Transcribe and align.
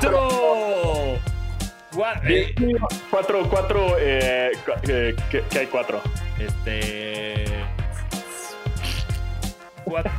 cuatro. 0.00 1.18
Eh, 2.24 2.54
Cuatro, 3.10 3.48
cuatro, 3.48 3.98
eh, 3.98 4.52
eh, 4.88 5.16
¿qué, 5.30 5.42
qué 5.50 5.58
hay 5.58 5.66
cuatro? 5.66 6.00
Este. 6.38 7.44
Cuatro, 9.84 10.12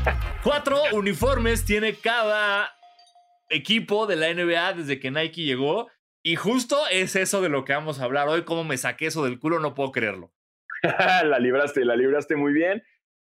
cuatro 0.44 0.82
uniformes 0.94 1.66
tiene 1.66 1.96
cada 1.96 2.72
equipo 3.50 4.06
de 4.06 4.16
la 4.16 4.34
NBA 4.34 4.74
desde 4.74 5.00
que 5.00 5.12
Nike 5.12 5.44
llegó. 5.44 5.90
Y 6.24 6.36
justo 6.36 6.78
es 6.92 7.16
eso 7.16 7.42
de 7.42 7.50
lo 7.50 7.66
que 7.66 7.74
vamos 7.74 8.00
a 8.00 8.04
hablar 8.04 8.28
hoy. 8.28 8.44
Cómo 8.44 8.64
me 8.64 8.78
saqué 8.78 9.08
eso 9.08 9.24
del 9.24 9.40
culo, 9.40 9.60
no 9.60 9.74
puedo 9.74 9.92
creerlo. 9.92 10.32
la 10.84 11.40
libraste, 11.40 11.86
la 11.86 11.96
libraste 11.96 12.36
muy 12.36 12.54
bien. 12.54 12.84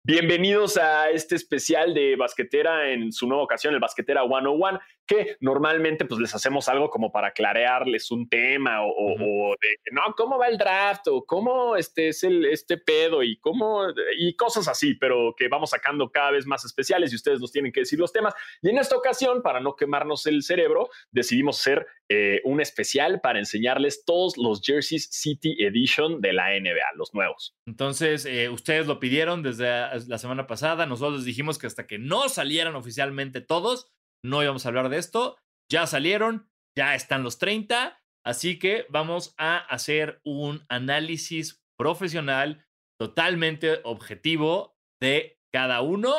Bienvenidos 0.05 0.79
a 0.79 1.11
este 1.11 1.37
especial 1.37 1.95
de 1.95 2.17
Basquetera 2.17 2.91
en 2.91 3.13
su 3.13 3.29
nueva 3.29 3.45
ocasión, 3.45 3.73
el 3.73 3.79
Basquetera 3.79 4.25
101, 4.27 4.81
que 5.07 5.37
normalmente 5.39 6.05
pues 6.07 6.21
les 6.21 6.35
hacemos 6.35 6.69
algo 6.69 6.91
como 6.91 7.13
para 7.13 7.31
clarearles 7.31 8.11
un 8.11 8.29
tema 8.29 8.81
o, 8.85 9.55
de, 9.61 9.93
no, 9.93 10.03
¿cómo 10.17 10.39
va 10.39 10.49
el 10.49 10.59
draft? 10.59 11.07
O 11.07 11.25
cómo 11.25 11.77
este 11.77 12.09
es 12.09 12.25
el, 12.25 12.47
este 12.47 12.79
pedo 12.79 13.23
y 13.23 13.39
cómo, 13.39 13.87
y 14.19 14.35
cosas 14.35 14.67
así, 14.67 14.95
pero 14.95 15.37
que 15.37 15.47
vamos 15.47 15.71
sacando 15.71 16.11
cada 16.11 16.33
vez 16.33 16.47
más 16.47 16.65
especiales 16.65 17.13
y 17.13 17.17
ustedes 17.17 17.39
nos 17.39 17.53
tienen 17.53 17.71
que 17.71 17.81
decir 17.81 18.01
los 18.01 18.13
temas. 18.13 18.35
Y 18.61 18.71
en 18.71 18.79
esta 18.79 18.97
ocasión, 18.97 19.41
para 19.41 19.61
no 19.61 19.77
quemarnos 19.77 20.27
el 20.27 20.43
cerebro, 20.43 20.89
decidimos 21.13 21.61
hacer 21.61 21.87
eh, 22.09 22.41
un 22.45 22.61
especial 22.61 23.21
para 23.21 23.39
enseñarles 23.39 24.05
todos 24.05 24.37
los 24.37 24.61
jerseys 24.63 25.09
City 25.13 25.57
Edition 25.61 26.21
de 26.21 26.33
la 26.33 26.51
NBA, 26.59 26.97
los 26.97 27.15
nuevos. 27.15 27.55
Entonces, 27.67 28.27
eh, 28.27 28.49
ustedes 28.49 28.87
lo 28.87 28.99
pidieron 28.99 29.43
desde 29.43 29.92
la 29.97 30.19
semana 30.19 30.47
pasada. 30.47 30.87
Nosotros 30.87 31.17
les 31.19 31.25
dijimos 31.25 31.59
que 31.59 31.67
hasta 31.67 31.87
que 31.87 31.99
no 31.99 32.29
salieran 32.29 32.75
oficialmente 32.77 33.41
todos, 33.41 33.91
no 34.25 34.43
íbamos 34.43 34.65
a 34.65 34.69
hablar 34.69 34.89
de 34.89 34.99
esto. 34.99 35.37
Ya 35.71 35.87
salieron, 35.87 36.51
ya 36.77 36.95
están 36.95 37.23
los 37.23 37.39
30. 37.39 37.99
Así 38.25 38.59
que 38.59 38.87
vamos 38.89 39.35
a 39.39 39.57
hacer 39.59 40.21
un 40.25 40.65
análisis 40.69 41.63
profesional 41.79 42.65
totalmente 43.01 43.81
objetivo 43.85 44.77
de 45.01 45.39
cada 45.53 45.81
uno. 45.83 46.15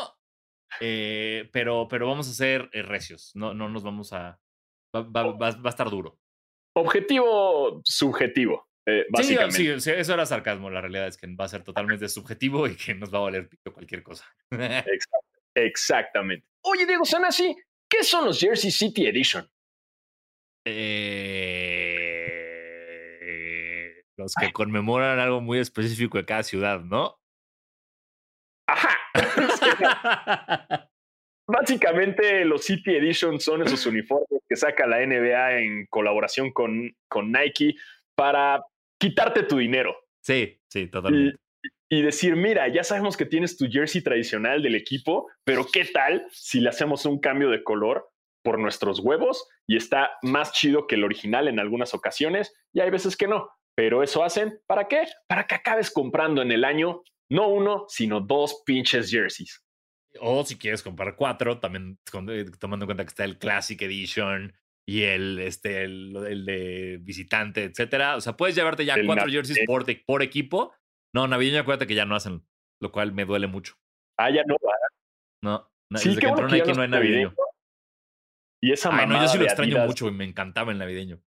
eh, 0.81 1.49
pero, 1.53 1.87
pero 1.87 2.07
vamos 2.07 2.27
a 2.27 2.33
ser 2.33 2.69
eh, 2.73 2.81
recios. 2.81 3.31
No, 3.35 3.53
no 3.53 3.69
nos 3.69 3.83
vamos 3.83 4.11
a. 4.11 4.39
Va, 4.95 5.01
va- 5.03 5.31
va- 5.33 5.51
va 5.61 5.65
a 5.65 5.69
estar 5.69 5.89
duro. 5.89 6.17
Objetivo 6.75 7.81
subjetivo, 7.85 8.67
eh, 8.85 9.03
Sí, 9.05 9.11
básicamente. 9.11 9.57
sí, 9.57 9.79
sí, 9.79 9.91
eso 9.91 10.13
era 10.13 10.25
sarcasmo. 10.25 10.69
La 10.69 10.81
realidad 10.81 11.07
es 11.07 11.17
que 11.17 11.27
va 11.27 11.45
a 11.45 11.49
ser 11.49 11.63
totalmente 11.63 12.07
subjetivo 12.09 12.67
y 12.67 12.75
que 12.75 12.93
nos 12.95 13.13
va 13.13 13.19
a 13.19 13.23
valer 13.23 13.47
pito 13.47 13.73
cualquier 13.73 14.03
cosa. 14.03 14.25
Exacto, 14.51 15.27
exactamente. 15.55 16.47
Oye, 16.65 16.85
Diego 16.85 17.05
Sanasi, 17.05 17.55
¿qué 17.89 18.03
son 18.03 18.25
los 18.25 18.39
Jersey 18.39 18.71
City 18.71 19.07
Edition? 19.07 19.49
Eh, 22.65 24.03
los 24.17 24.33
que 24.35 24.51
conmemoran 24.53 25.19
algo 25.19 25.41
muy 25.41 25.59
específico 25.59 26.17
de 26.17 26.25
cada 26.25 26.43
ciudad, 26.43 26.79
¿no? 26.81 27.19
Ajá. 28.67 28.97
Básicamente 31.47 32.45
los 32.45 32.63
City 32.63 32.95
Edition 32.95 33.39
son 33.39 33.63
esos 33.63 33.85
uniformes 33.87 34.41
que 34.47 34.55
saca 34.55 34.87
la 34.87 35.05
NBA 35.05 35.57
en 35.59 35.85
colaboración 35.87 36.51
con, 36.51 36.95
con 37.09 37.31
Nike 37.31 37.75
para 38.15 38.63
quitarte 39.03 39.43
tu 39.43 39.57
dinero 39.57 39.93
sí, 40.21 40.57
sí, 40.69 40.79
y, 40.79 40.87
totalmente. 40.87 41.37
y 41.89 42.01
decir, 42.01 42.37
mira, 42.37 42.69
ya 42.69 42.85
sabemos 42.85 43.17
que 43.17 43.25
tienes 43.25 43.57
tu 43.57 43.67
jersey 43.69 44.01
tradicional 44.01 44.63
del 44.63 44.75
equipo, 44.75 45.29
pero 45.43 45.65
¿qué 45.71 45.83
tal 45.83 46.25
si 46.31 46.61
le 46.61 46.69
hacemos 46.69 47.05
un 47.05 47.19
cambio 47.19 47.49
de 47.49 47.63
color 47.63 48.09
por 48.45 48.59
nuestros 48.59 49.01
huevos 49.01 49.45
y 49.67 49.75
está 49.75 50.11
más 50.21 50.53
chido 50.53 50.87
que 50.87 50.95
el 50.95 51.03
original 51.03 51.49
en 51.49 51.59
algunas 51.59 51.93
ocasiones 51.93 52.53
y 52.71 52.79
hay 52.79 52.91
veces 52.91 53.17
que 53.17 53.27
no? 53.27 53.49
Pero 53.75 54.03
eso 54.03 54.23
hacen, 54.23 54.57
¿para 54.67 54.87
qué? 54.87 55.03
Para 55.27 55.47
que 55.47 55.55
acabes 55.55 55.91
comprando 55.91 56.41
en 56.41 56.53
el 56.53 56.63
año 56.63 57.03
no 57.29 57.49
uno, 57.49 57.85
sino 57.89 58.21
dos 58.21 58.61
pinches 58.65 59.11
jerseys. 59.11 59.61
O 60.21 60.45
si 60.45 60.57
quieres 60.57 60.81
comprar 60.81 61.17
cuatro, 61.17 61.59
también 61.59 61.99
eh, 62.29 62.45
tomando 62.57 62.85
en 62.85 62.87
cuenta 62.87 63.03
que 63.03 63.09
está 63.09 63.25
el 63.25 63.37
Classic 63.37 63.81
Edition 63.81 64.53
y 64.85 65.03
el, 65.03 65.39
este, 65.39 65.83
el, 65.83 66.15
el 66.27 66.45
de 66.45 66.97
visitante, 67.01 67.63
etcétera. 67.63 68.15
O 68.17 68.21
sea, 68.21 68.35
puedes 68.35 68.55
llevarte 68.55 68.85
ya 68.85 68.95
El 68.95 69.05
cuatro 69.05 69.25
navideño. 69.25 69.45
jerseys 69.45 69.65
por, 70.05 70.21
equipo. 70.23 70.73
No, 71.13 71.27
navideño, 71.27 71.59
acuérdate 71.61 71.87
que 71.87 71.95
ya 71.95 72.05
no 72.05 72.15
hacen, 72.15 72.45
lo 72.81 72.91
cual 72.91 73.13
me 73.13 73.25
duele 73.25 73.47
mucho. 73.47 73.75
Ah, 74.17 74.29
ya 74.29 74.43
no, 74.45 74.55
¿verdad? 74.61 74.77
No, 75.41 75.71
na- 75.89 75.99
Sí, 75.99 76.09
desde 76.09 76.21
que 76.21 76.27
entró 76.27 76.47
Nike 76.47 76.73
no 76.73 76.81
hay 76.81 76.89
navideño. 76.89 77.33
Y 78.61 78.71
esa 78.71 78.89
Ay, 78.97 79.07
no, 79.07 79.21
yo 79.21 79.27
sí 79.27 79.37
lo 79.37 79.43
extraño 79.43 79.71
Adidas, 79.73 79.87
mucho 79.87 80.07
y 80.07 80.11
me 80.11 80.23
encantaba 80.23 80.71
el 80.71 80.77
navideño. 80.77 81.21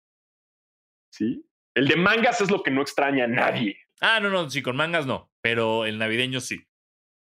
¿Sí? 1.13 1.47
El 1.75 1.89
de 1.89 1.97
mangas 1.97 2.41
es 2.41 2.51
lo 2.51 2.63
que 2.63 2.71
no 2.71 2.81
extraña 2.83 3.25
a 3.25 3.29
nadie. 3.29 3.79
Ah, 4.01 4.21
no, 4.21 4.31
no, 4.31 4.49
sí, 4.51 4.63
con 4.63 4.77
mangas 4.77 5.07
no, 5.07 5.31
pero 5.43 5.85
el 5.87 5.99
navideño 5.99 6.41
sí. 6.41 6.67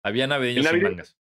Había 0.05 0.27
navideños 0.27 0.65
El 0.67 0.71
sin 0.73 0.81
navideño- 0.81 0.91
mangas. 0.91 1.19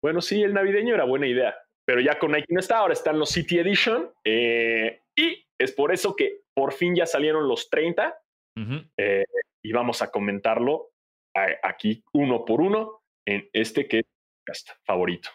Bueno, 0.00 0.20
sí, 0.20 0.42
el 0.42 0.54
navideño 0.54 0.94
era 0.94 1.04
buena 1.04 1.26
idea, 1.26 1.54
pero 1.92 2.00
ya 2.00 2.18
con 2.18 2.32
Nike 2.32 2.46
no 2.54 2.58
está, 2.60 2.78
ahora 2.78 2.94
están 2.94 3.18
los 3.18 3.28
City 3.28 3.58
Edition 3.58 4.10
eh, 4.24 5.02
y 5.14 5.44
es 5.60 5.72
por 5.72 5.92
eso 5.92 6.16
que 6.16 6.40
por 6.56 6.72
fin 6.72 6.94
ya 6.96 7.04
salieron 7.04 7.46
los 7.46 7.68
30 7.68 8.18
Ujú. 8.58 8.82
eh, 8.98 9.24
y 9.62 9.72
vamos 9.72 10.00
a 10.00 10.10
comentarlo 10.10 10.92
a- 11.36 11.68
aquí 11.68 12.02
uno 12.14 12.46
por 12.46 12.62
uno 12.62 13.02
en 13.28 13.46
este 13.52 13.88
que 13.88 14.04
es 14.46 14.64
favorito. 14.86 15.28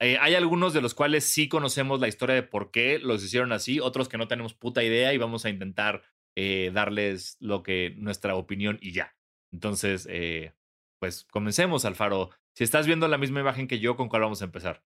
Eh, 0.00 0.16
hay 0.20 0.36
algunos 0.36 0.72
de 0.74 0.80
los 0.80 0.94
cuales 0.94 1.24
sí 1.24 1.48
conocemos 1.48 1.98
la 1.98 2.06
historia 2.06 2.36
de 2.36 2.44
por 2.44 2.70
qué 2.70 3.00
los 3.00 3.24
hicieron 3.24 3.50
así, 3.50 3.80
otros 3.80 4.08
que 4.08 4.16
no 4.16 4.28
tenemos 4.28 4.54
puta 4.54 4.84
idea 4.84 5.12
y 5.12 5.18
vamos 5.18 5.44
a 5.44 5.50
intentar 5.50 6.04
eh, 6.36 6.70
darles 6.72 7.36
lo 7.40 7.64
que 7.64 7.94
nuestra 7.96 8.36
opinión 8.36 8.78
y 8.80 8.92
ya. 8.92 9.16
Entonces, 9.52 10.06
eh, 10.08 10.52
pues 11.00 11.24
comencemos, 11.32 11.84
Alfaro. 11.84 12.30
Si 12.54 12.62
estás 12.62 12.86
viendo 12.86 13.08
la 13.08 13.18
misma 13.18 13.40
imagen 13.40 13.66
que 13.66 13.80
yo, 13.80 13.96
¿con 13.96 14.08
cuál 14.08 14.22
vamos 14.22 14.40
a 14.42 14.44
empezar? 14.44 14.84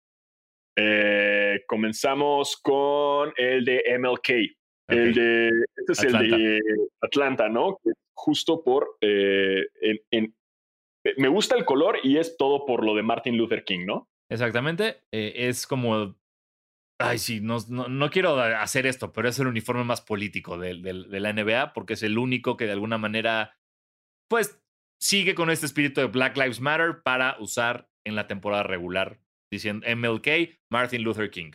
Eh, 0.80 1.64
comenzamos 1.66 2.56
con 2.62 3.32
el 3.36 3.64
de 3.64 3.82
MLK. 3.98 4.28
El 4.88 5.08
Ok. 5.10 5.14
de, 5.16 5.48
este 5.76 5.92
es 5.92 6.04
Atlanta. 6.04 6.24
el 6.24 6.30
de 6.30 6.60
Atlanta, 7.02 7.48
¿no? 7.48 7.78
Justo 8.14 8.62
por, 8.62 8.96
eh, 9.00 9.66
en- 9.80 10.00
en- 10.10 10.34
eh, 11.04 11.14
me 11.18 11.28
gusta 11.28 11.56
el 11.56 11.64
color 11.64 11.98
y 12.02 12.16
es 12.18 12.36
todo 12.36 12.64
por 12.64 12.84
lo 12.84 12.94
de 12.94 13.02
Martin 13.02 13.36
Luther 13.36 13.64
King, 13.64 13.86
¿no? 13.86 14.08
Exactamente. 14.30 15.00
eh, 15.12 15.32
es 15.48 15.66
como. 15.66 16.16
Ay, 17.00 17.18
sí, 17.18 17.40
no, 17.40 17.58
no, 17.68 17.88
no 17.88 18.10
quiero 18.10 18.38
hacer 18.40 18.84
esto, 18.86 19.12
pero 19.12 19.28
es 19.28 19.38
el 19.38 19.46
uniforme 19.46 19.84
más 19.84 20.00
político 20.00 20.58
del- 20.58 20.82
del- 20.82 21.08
de, 21.10 21.20
la 21.20 21.30
NBA 21.32 21.72
porque 21.72 21.94
es 21.94 22.02
el 22.02 22.18
único 22.18 22.56
que 22.56 22.66
de 22.66 22.72
alguna 22.72 22.98
manera, 22.98 23.56
pues, 24.28 24.60
sigue 25.00 25.34
con 25.36 25.48
este 25.50 25.66
espíritu 25.66 26.00
de 26.00 26.08
Black 26.08 26.36
Lives 26.36 26.60
Matter 26.60 27.02
para 27.04 27.36
usar 27.38 27.88
en 28.04 28.16
la 28.16 28.26
temporada 28.26 28.64
regular, 28.64 29.20
diciendo 29.50 29.86
MLK, 29.88 30.28
Martin 30.70 31.02
Luther 31.02 31.30
King. 31.30 31.52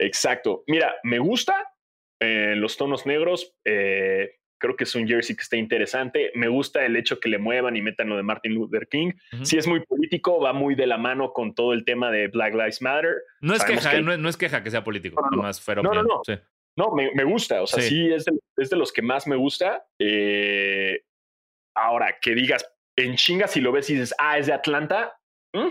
Exacto. 0.00 0.64
Mira, 0.66 0.94
me 1.02 1.18
gusta 1.18 1.72
eh, 2.20 2.54
los 2.56 2.76
tonos 2.76 3.06
negros. 3.06 3.54
eh, 3.64 4.34
creo 4.60 4.74
que 4.74 4.82
es 4.84 4.94
un 4.96 5.06
jersey 5.06 5.36
que 5.36 5.42
está 5.42 5.56
interesante. 5.56 6.32
Me 6.34 6.48
gusta 6.48 6.84
el 6.84 6.96
hecho 6.96 7.20
que 7.20 7.28
le 7.28 7.38
muevan 7.38 7.76
y 7.76 7.82
metan 7.82 8.08
lo 8.08 8.16
de 8.16 8.24
Martin 8.24 8.54
Luther 8.54 8.88
King. 8.88 9.12
Si 9.44 9.56
es 9.56 9.68
muy 9.68 9.84
político, 9.86 10.40
va 10.40 10.52
muy 10.52 10.74
de 10.74 10.88
la 10.88 10.98
mano 10.98 11.32
con 11.32 11.54
todo 11.54 11.72
el 11.72 11.84
tema 11.84 12.10
de 12.10 12.26
Black 12.26 12.54
Lives 12.54 12.82
Matter. 12.82 13.22
No 13.40 13.52
es 13.54 13.60
Sabemos 13.60 13.84
queja, 13.84 13.90
que- 13.92 13.98
eh, 13.98 14.02
no, 14.02 14.12
es- 14.12 14.18
no 14.18 14.28
es 14.28 14.36
queja 14.36 14.64
que 14.64 14.70
sea 14.72 14.82
político, 14.82 15.20
No, 15.30 15.42
no, 15.42 15.52
fuera 15.54 15.80
No, 15.82 15.92
no, 15.92 16.02
no. 16.02 16.22
sí. 16.26 16.34
No, 16.76 16.90
me, 16.92 17.12
me 17.14 17.22
gusta. 17.24 17.62
O 17.62 17.66
sea, 17.68 17.80
Sí. 17.82 17.88
sí, 17.90 18.12
es, 18.12 18.24
de, 18.24 18.32
es 18.56 18.70
de 18.70 18.76
los 18.76 18.92
que 18.92 19.02
más 19.02 19.28
me 19.28 19.36
gusta. 19.36 19.86
Eh, 20.00 21.02
ahora, 21.76 22.16
que 22.20 22.34
digas 22.34 22.68
en 22.96 23.14
chinga, 23.14 23.46
si 23.46 23.60
lo 23.60 23.70
ves 23.70 23.88
y 23.90 23.94
dices, 23.94 24.14
ah, 24.18 24.38
es 24.38 24.46
de 24.48 24.52
Atlanta, 24.54 25.16
¿Mm? 25.54 25.68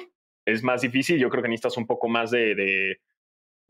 Es 0.47 0.63
más 0.63 0.81
difícil. 0.81 1.19
Yo 1.19 1.29
creo 1.29 1.43
que 1.43 1.49
necesitas 1.49 1.77
un 1.77 1.85
poco 1.85 2.07
más 2.07 2.31
de, 2.31 2.55
de- 2.55 3.01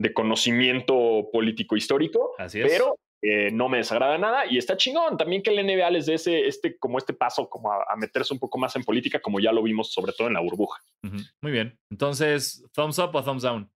de 0.00 0.12
conocimiento 0.14 1.28
político 1.32 1.76
histórico, 1.76 2.34
Así 2.38 2.60
es. 2.60 2.68
pero 2.70 2.96
eh, 3.20 3.50
no 3.50 3.68
me 3.68 3.78
desagrada 3.78 4.16
nada 4.16 4.46
y 4.46 4.56
está 4.58 4.76
chingón. 4.76 5.16
También 5.16 5.42
que 5.42 5.50
el 5.50 5.66
NBA 5.66 5.90
les 5.90 6.06
dé 6.06 6.14
ese, 6.14 6.46
este, 6.46 6.78
como 6.78 6.98
este 6.98 7.12
paso 7.14 7.48
como 7.50 7.72
a, 7.72 7.84
a 7.90 7.96
meterse 7.96 8.32
un 8.32 8.38
poco 8.38 8.58
más 8.58 8.76
en 8.76 8.84
política, 8.84 9.20
como 9.20 9.40
ya 9.40 9.50
lo 9.50 9.60
vimos 9.62 9.92
sobre 9.92 10.12
todo 10.12 10.28
en 10.28 10.34
la 10.34 10.40
burbuja. 10.40 10.80
Muy 11.42 11.50
bien. 11.52 11.76
Entonces, 11.90 12.64
¿thumbs 12.72 12.98
up 13.00 13.10
o 13.12 13.24
thumbs 13.24 13.42
down? 13.42 13.68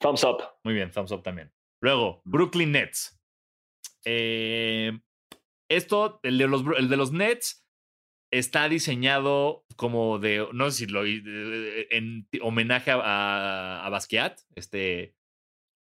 Thumbs 0.00 0.22
up. 0.22 0.42
Muy 0.62 0.74
bien, 0.74 0.92
thumbs 0.92 1.10
up 1.10 1.22
también. 1.24 1.50
Luego, 1.82 2.22
Brooklyn 2.24 2.70
Nets. 2.70 3.18
Eh, 4.04 4.92
esto, 5.68 6.20
el 6.22 6.38
de, 6.38 6.46
los, 6.48 6.62
el 6.78 6.88
de 6.88 6.96
los 6.96 7.12
Nets, 7.12 7.64
está 8.32 8.68
diseñado 8.68 9.61
como 9.74 10.18
de, 10.18 10.46
no 10.52 10.70
sé 10.70 10.78
si 10.78 10.86
lo, 10.86 11.04
en 11.04 12.28
homenaje 12.40 12.90
a, 12.90 13.84
a, 13.84 13.90
Basquiat, 13.90 14.40
este 14.54 15.14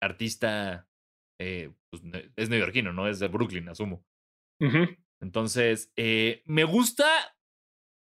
artista, 0.02 0.88
eh, 1.40 1.72
pues, 1.90 2.04
es 2.36 2.50
neoyorquino, 2.50 2.94
¿no? 2.94 3.08
Es 3.08 3.20
de 3.20 3.28
Brooklyn, 3.28 3.70
asumo. 3.70 4.06
Entonces, 5.22 5.92
eh, 5.96 6.44
me 6.46 6.64
gusta, 6.64 7.08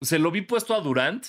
se 0.03 0.19
lo 0.19 0.31
vi 0.31 0.43
puesto 0.43 0.75
a 0.75 0.81
Durant 0.81 1.27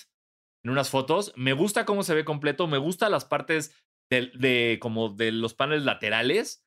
en 0.63 0.71
unas 0.71 0.89
fotos, 0.89 1.33
me 1.35 1.53
gusta 1.53 1.85
cómo 1.85 2.03
se 2.03 2.15
ve 2.15 2.25
completo, 2.25 2.67
me 2.67 2.77
gusta 2.77 3.09
las 3.09 3.25
partes 3.25 3.75
de, 4.09 4.31
de 4.35 4.79
como 4.81 5.09
de 5.09 5.31
los 5.31 5.53
paneles 5.53 5.83
laterales, 5.83 6.65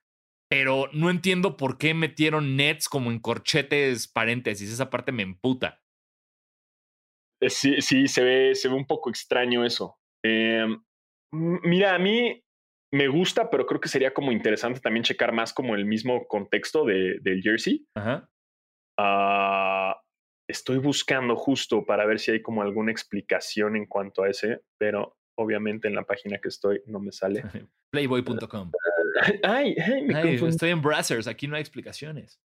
pero 0.50 0.90
no 0.92 1.10
entiendo 1.10 1.56
por 1.56 1.78
qué 1.78 1.94
metieron 1.94 2.56
nets 2.56 2.88
como 2.88 3.10
en 3.10 3.20
corchetes 3.20 4.08
paréntesis. 4.08 4.70
Esa 4.70 4.90
parte 4.90 5.12
me 5.12 5.22
emputa. 5.22 5.79
Eh, 7.40 7.50
sí, 7.50 7.80
sí, 7.80 8.06
se 8.06 8.22
ve, 8.22 8.54
se 8.54 8.68
ve 8.68 8.74
un 8.74 8.86
poco 8.86 9.10
extraño 9.10 9.64
eso. 9.64 9.98
Em, 10.24 10.82
mira, 11.32 11.94
a 11.94 11.98
mí 11.98 12.42
me 12.92 13.08
gusta, 13.08 13.50
pero 13.50 13.66
creo 13.66 13.80
que 13.80 13.88
sería 13.88 14.12
como 14.12 14.32
interesante 14.32 14.80
también 14.80 15.04
checar 15.04 15.32
más 15.32 15.52
como 15.52 15.74
el 15.74 15.84
mismo 15.84 16.26
contexto 16.26 16.84
de, 16.84 17.18
del 17.20 17.42
jersey. 17.42 17.86
Ajá. 17.94 18.28
Ah, 18.98 20.00
estoy 20.48 20.78
buscando 20.78 21.36
justo 21.36 21.86
para 21.86 22.04
ver 22.04 22.18
si 22.18 22.32
hay 22.32 22.42
como 22.42 22.62
alguna 22.62 22.90
explicación 22.90 23.76
en 23.76 23.86
cuanto 23.86 24.22
a 24.22 24.28
ese, 24.28 24.62
pero 24.78 25.16
obviamente 25.38 25.88
en 25.88 25.94
la 25.94 26.04
página 26.04 26.38
que 26.38 26.48
estoy 26.48 26.82
no 26.86 27.00
me 27.00 27.12
sale. 27.12 27.42
Playboy.com. 27.92 28.72
ay, 29.42 29.74
ay, 29.78 30.02
me 30.02 30.14
Ay, 30.16 30.34
estoy 30.34 30.70
en 30.70 30.82
browsers, 30.82 31.26
aquí 31.26 31.46
no 31.46 31.56
hay 31.56 31.60
explicaciones. 31.60 32.40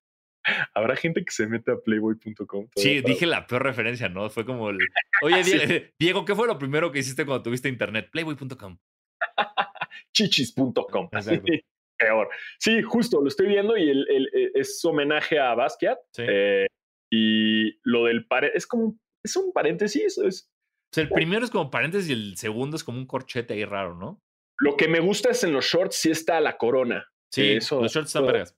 Habrá 0.73 0.95
gente 0.95 1.23
que 1.25 1.31
se 1.31 1.47
mete 1.47 1.71
a 1.71 1.77
playboy.com. 1.77 2.67
Sí, 2.75 3.01
para- 3.01 3.13
dije 3.13 3.25
la 3.25 3.47
peor 3.47 3.63
referencia, 3.63 4.09
¿no? 4.09 4.29
Fue 4.29 4.45
como 4.45 4.69
el. 4.69 4.77
Oye, 5.23 5.43
Sí. 5.43 5.57
Die- 5.57 5.93
Diego, 5.99 6.23
¿qué 6.25 6.35
fue 6.35 6.47
lo 6.47 6.57
primero 6.59 6.91
que 6.91 6.99
hiciste 6.99 7.25
cuando 7.25 7.43
tuviste 7.43 7.69
internet? 7.69 8.09
Playboy.com. 8.11 8.77
chichis.com. 10.13 11.09
Peor. 11.97 12.29
Sí, 12.59 12.81
justo, 12.81 13.21
lo 13.21 13.27
estoy 13.29 13.47
viendo 13.47 13.77
y 13.77 13.89
el, 13.89 14.05
el- 14.09 14.29
e- 14.33 14.51
es 14.55 14.83
homenaje 14.83 15.39
a 15.39 15.55
Basquiat. 15.55 15.97
Sí. 16.13 16.23
eh, 16.27 16.67
y 17.11 17.79
lo 17.83 18.05
del 18.05 18.25
pare 18.27 18.51
es 18.53 18.67
como 18.67 18.83
un- 18.85 19.01
es 19.23 19.35
un 19.37 19.53
paréntesis. 19.53 20.17
Es, 20.17 20.49
O 20.91 20.93
sea, 20.93 21.03
el 21.03 21.09
primero 21.09 21.45
es 21.45 21.51
como 21.51 21.71
paréntesis 21.71 22.09
y 22.09 22.13
el 22.13 22.37
segundo 22.37 22.75
es 22.75 22.83
como 22.83 22.97
un 22.97 23.07
corchete 23.07 23.53
ahí 23.53 23.65
raro, 23.65 23.95
¿no? 23.95 24.21
lo 24.57 24.77
que 24.77 24.87
me 24.87 25.01
gusta 25.01 25.31
es 25.31 25.43
en 25.43 25.51
los 25.51 25.65
shorts 25.65 25.97
sí 25.97 26.11
está 26.11 26.39
la 26.39 26.55
corona. 26.57 27.05
Sí, 27.29 27.55
Eso- 27.57 27.81
los 27.81 27.91
shorts 27.93 28.09
están 28.09 28.25
vergas. 28.25 28.55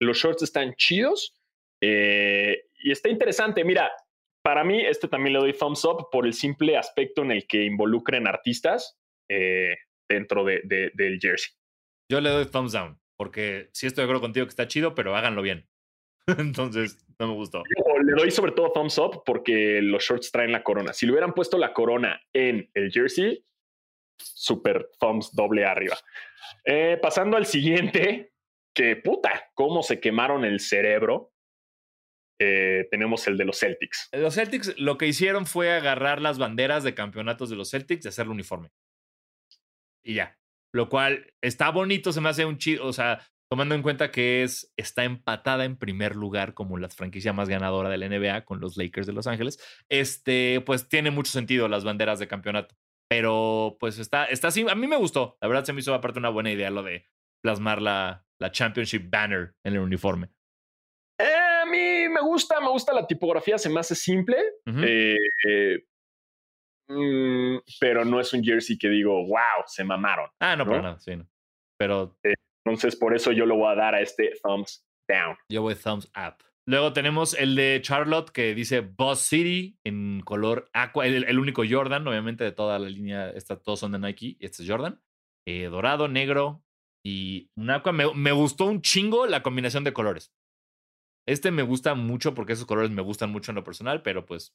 Los 0.00 0.18
shorts 0.18 0.42
están 0.42 0.74
chidos 0.76 1.34
eh, 1.80 2.64
y 2.82 2.90
está 2.92 3.08
interesante. 3.08 3.64
Mira, 3.64 3.90
para 4.42 4.64
mí 4.64 4.80
este 4.84 5.08
también 5.08 5.32
le 5.34 5.38
doy 5.40 5.52
thumbs 5.52 5.84
up 5.84 6.08
por 6.10 6.26
el 6.26 6.32
simple 6.34 6.76
aspecto 6.76 7.22
en 7.22 7.32
el 7.32 7.46
que 7.46 7.64
involucren 7.64 8.26
artistas 8.26 8.98
eh, 9.28 9.76
dentro 10.08 10.44
de- 10.44 10.62
de- 10.64 10.90
del 10.94 11.18
jersey. 11.20 11.52
Yo 12.10 12.20
le 12.20 12.30
doy 12.30 12.46
thumbs 12.46 12.72
down, 12.72 12.98
porque 13.16 13.68
sí 13.72 13.86
estoy 13.86 14.02
de 14.02 14.04
acuerdo 14.06 14.22
contigo 14.22 14.46
que 14.46 14.50
está 14.50 14.66
chido, 14.68 14.94
pero 14.94 15.14
háganlo 15.16 15.42
bien. 15.42 15.68
Entonces, 16.38 17.04
no 17.18 17.26
me 17.28 17.34
gustó. 17.34 17.62
Le 18.04 18.12
doy 18.12 18.30
sobre 18.30 18.52
todo 18.52 18.72
thumbs 18.72 18.96
up 18.98 19.22
porque 19.26 19.80
los 19.82 20.02
shorts 20.04 20.30
traen 20.30 20.52
la 20.52 20.62
corona. 20.62 20.92
Si 20.92 21.04
le 21.04 21.12
hubieran 21.12 21.34
puesto 21.34 21.58
la 21.58 21.72
corona 21.72 22.20
en 22.32 22.70
el 22.74 22.90
jersey, 22.92 23.44
super 24.18 24.88
thumbs 24.98 25.34
doble 25.34 25.64
arriba. 25.64 25.96
Eh, 26.64 26.98
pasando 27.02 27.36
al 27.36 27.46
siguiente, 27.46 28.32
que 28.78 28.94
puta, 28.94 29.50
cómo 29.54 29.82
se 29.82 29.98
quemaron 29.98 30.44
el 30.44 30.60
cerebro. 30.60 31.32
Eh, 32.40 32.86
tenemos 32.92 33.26
el 33.26 33.36
de 33.36 33.44
los 33.44 33.58
Celtics. 33.58 34.08
Los 34.12 34.36
Celtics 34.36 34.78
lo 34.78 34.96
que 34.96 35.08
hicieron 35.08 35.46
fue 35.46 35.72
agarrar 35.72 36.22
las 36.22 36.38
banderas 36.38 36.84
de 36.84 36.94
campeonatos 36.94 37.50
de 37.50 37.56
los 37.56 37.70
Celtics 37.70 38.04
y 38.04 38.08
hacerle 38.08 38.32
uniforme. 38.32 38.70
Y 40.04 40.14
ya. 40.14 40.38
Lo 40.72 40.88
cual 40.88 41.34
está 41.42 41.70
bonito, 41.70 42.12
se 42.12 42.20
me 42.20 42.28
hace 42.28 42.44
un 42.44 42.58
chido, 42.58 42.86
o 42.86 42.92
sea, 42.92 43.26
tomando 43.50 43.74
en 43.74 43.82
cuenta 43.82 44.12
que 44.12 44.44
es, 44.44 44.72
está 44.76 45.02
empatada 45.02 45.64
en 45.64 45.76
primer 45.76 46.14
lugar 46.14 46.54
como 46.54 46.78
la 46.78 46.88
franquicia 46.88 47.32
más 47.32 47.48
ganadora 47.48 47.88
de 47.88 47.98
la 47.98 48.08
NBA 48.08 48.44
con 48.44 48.60
los 48.60 48.76
Lakers 48.76 49.08
de 49.08 49.14
Los 49.14 49.26
Ángeles, 49.26 49.58
este, 49.88 50.60
pues 50.60 50.88
tiene 50.88 51.10
mucho 51.10 51.32
sentido 51.32 51.66
las 51.66 51.82
banderas 51.82 52.20
de 52.20 52.28
campeonato. 52.28 52.76
Pero 53.08 53.76
pues 53.80 53.98
está, 53.98 54.26
está 54.26 54.48
así, 54.48 54.64
a 54.68 54.74
mí 54.76 54.86
me 54.86 54.96
gustó. 54.96 55.36
La 55.40 55.48
verdad 55.48 55.64
se 55.64 55.72
me 55.72 55.80
hizo 55.80 55.94
aparte 55.94 56.20
una 56.20 56.28
buena 56.28 56.52
idea 56.52 56.70
lo 56.70 56.84
de 56.84 57.06
plasmar 57.42 57.80
la, 57.82 58.24
la 58.40 58.52
Championship 58.52 59.08
Banner 59.10 59.54
en 59.64 59.74
el 59.74 59.80
uniforme. 59.80 60.30
Eh, 61.20 61.60
a 61.62 61.66
mí 61.66 62.08
me 62.08 62.20
gusta, 62.20 62.60
me 62.60 62.68
gusta 62.68 62.92
la 62.92 63.06
tipografía, 63.06 63.58
se 63.58 63.68
me 63.68 63.80
hace 63.80 63.94
simple, 63.94 64.36
eh, 64.66 65.16
eh, 65.48 65.84
mm, 66.88 67.58
pero 67.80 68.04
no 68.04 68.20
es 68.20 68.32
un 68.32 68.42
jersey 68.42 68.78
que 68.78 68.88
digo, 68.88 69.26
wow, 69.26 69.64
se 69.66 69.82
mamaron. 69.84 70.30
ah, 70.40 70.54
no, 70.54 70.64
¿no? 70.64 70.70
para 70.70 70.82
nada, 70.82 70.98
sí. 71.00 71.16
no. 71.16 71.28
Pero 71.76 72.16
Entonces, 72.64 72.96
por 72.96 73.14
eso 73.14 73.32
yo 73.32 73.46
lo 73.46 73.56
voy 73.56 73.72
a 73.72 73.76
dar 73.76 73.94
a 73.94 74.00
este 74.00 74.32
thumbs 74.42 74.84
down. 75.08 75.36
Yo 75.50 75.62
voy 75.62 75.74
thumbs 75.74 76.06
up. 76.16 76.44
Luego 76.66 76.92
tenemos 76.92 77.34
el 77.34 77.54
de 77.54 77.80
Charlotte 77.82 78.30
que 78.30 78.54
dice 78.54 78.80
Boss 78.80 79.20
City 79.20 79.78
en 79.84 80.20
color 80.20 80.68
aqua, 80.74 81.06
el, 81.06 81.24
el 81.24 81.38
único 81.38 81.62
Jordan, 81.68 82.06
obviamente 82.06 82.44
de 82.44 82.52
toda 82.52 82.78
la 82.78 82.88
línea, 82.88 83.30
esta, 83.30 83.60
todos 83.60 83.80
son 83.80 83.92
de 83.92 83.98
Nike, 83.98 84.36
y 84.38 84.44
este 84.44 84.62
es 84.62 84.68
Jordan. 84.68 85.00
Eh, 85.46 85.68
dorado, 85.70 86.08
negro 86.08 86.62
y 87.08 87.50
un 87.56 87.70
aqua. 87.70 87.92
Me, 87.92 88.12
me 88.14 88.32
gustó 88.32 88.66
un 88.66 88.82
chingo 88.82 89.26
la 89.26 89.42
combinación 89.42 89.84
de 89.84 89.92
colores. 89.92 90.32
Este 91.26 91.50
me 91.50 91.62
gusta 91.62 91.94
mucho 91.94 92.34
porque 92.34 92.52
esos 92.52 92.66
colores 92.66 92.90
me 92.90 93.02
gustan 93.02 93.30
mucho 93.30 93.50
en 93.50 93.56
lo 93.56 93.64
personal, 93.64 94.02
pero 94.02 94.24
pues 94.26 94.54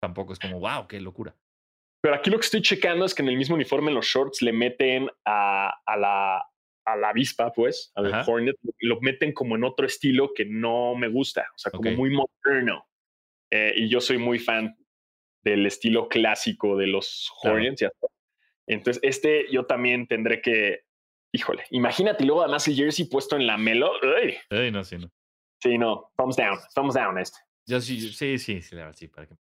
tampoco 0.00 0.32
es 0.32 0.38
como, 0.38 0.60
wow, 0.60 0.86
qué 0.88 1.00
locura. 1.00 1.34
Pero 2.02 2.14
aquí 2.14 2.30
lo 2.30 2.38
que 2.38 2.44
estoy 2.44 2.62
checando 2.62 3.04
es 3.04 3.14
que 3.14 3.22
en 3.22 3.28
el 3.28 3.36
mismo 3.36 3.54
uniforme, 3.54 3.88
en 3.88 3.94
los 3.94 4.06
shorts, 4.06 4.42
le 4.42 4.52
meten 4.52 5.10
a, 5.24 5.74
a 5.84 5.96
la, 5.96 6.44
a 6.84 6.96
la 6.96 7.08
avispa, 7.08 7.52
pues, 7.52 7.92
al. 7.96 8.24
Hornet, 8.26 8.56
lo 8.80 9.00
meten 9.00 9.32
como 9.32 9.56
en 9.56 9.64
otro 9.64 9.86
estilo 9.86 10.32
que 10.34 10.44
no 10.44 10.94
me 10.94 11.08
gusta, 11.08 11.46
o 11.54 11.58
sea, 11.58 11.72
como 11.72 11.90
muy 11.92 12.10
moderno. 12.10 12.86
Eh, 13.50 13.74
y 13.76 13.88
yo 13.88 14.00
soy 14.00 14.18
muy 14.18 14.38
fan 14.38 14.76
del 15.42 15.66
estilo 15.66 16.08
clásico 16.08 16.76
de 16.76 16.86
los 16.86 17.32
Claro. 17.40 17.56
Hornets. 17.56 17.80
ya 17.80 17.88
está. 17.88 18.06
Entonces, 18.68 19.00
este 19.02 19.46
yo 19.50 19.66
también 19.66 20.06
tendré 20.06 20.40
que, 20.40 20.84
híjole, 21.36 21.64
imagínate 21.70 22.24
luego 22.24 22.42
además 22.42 22.66
el 22.68 22.74
jersey 22.76 23.04
puesto 23.06 23.36
en 23.36 23.46
la 23.46 23.56
melo. 23.56 23.92
Uy. 24.02 24.36
Ay, 24.50 24.70
no, 24.72 24.82
sí, 24.84 24.98
no. 24.98 25.08
Sí, 25.62 25.78
no, 25.78 26.10
thumbs 26.16 26.36
down, 26.36 26.58
thumbs 26.74 26.94
down 26.94 27.18
este. 27.18 27.38
Yo 27.68 27.80
sí, 27.80 28.00
sí, 28.12 28.38
sí, 28.38 28.60
sí, 28.60 28.74
la 28.76 28.82
verdad, 28.82 28.96
sí, 28.98 29.08
para 29.08 29.26
que. 29.26 29.34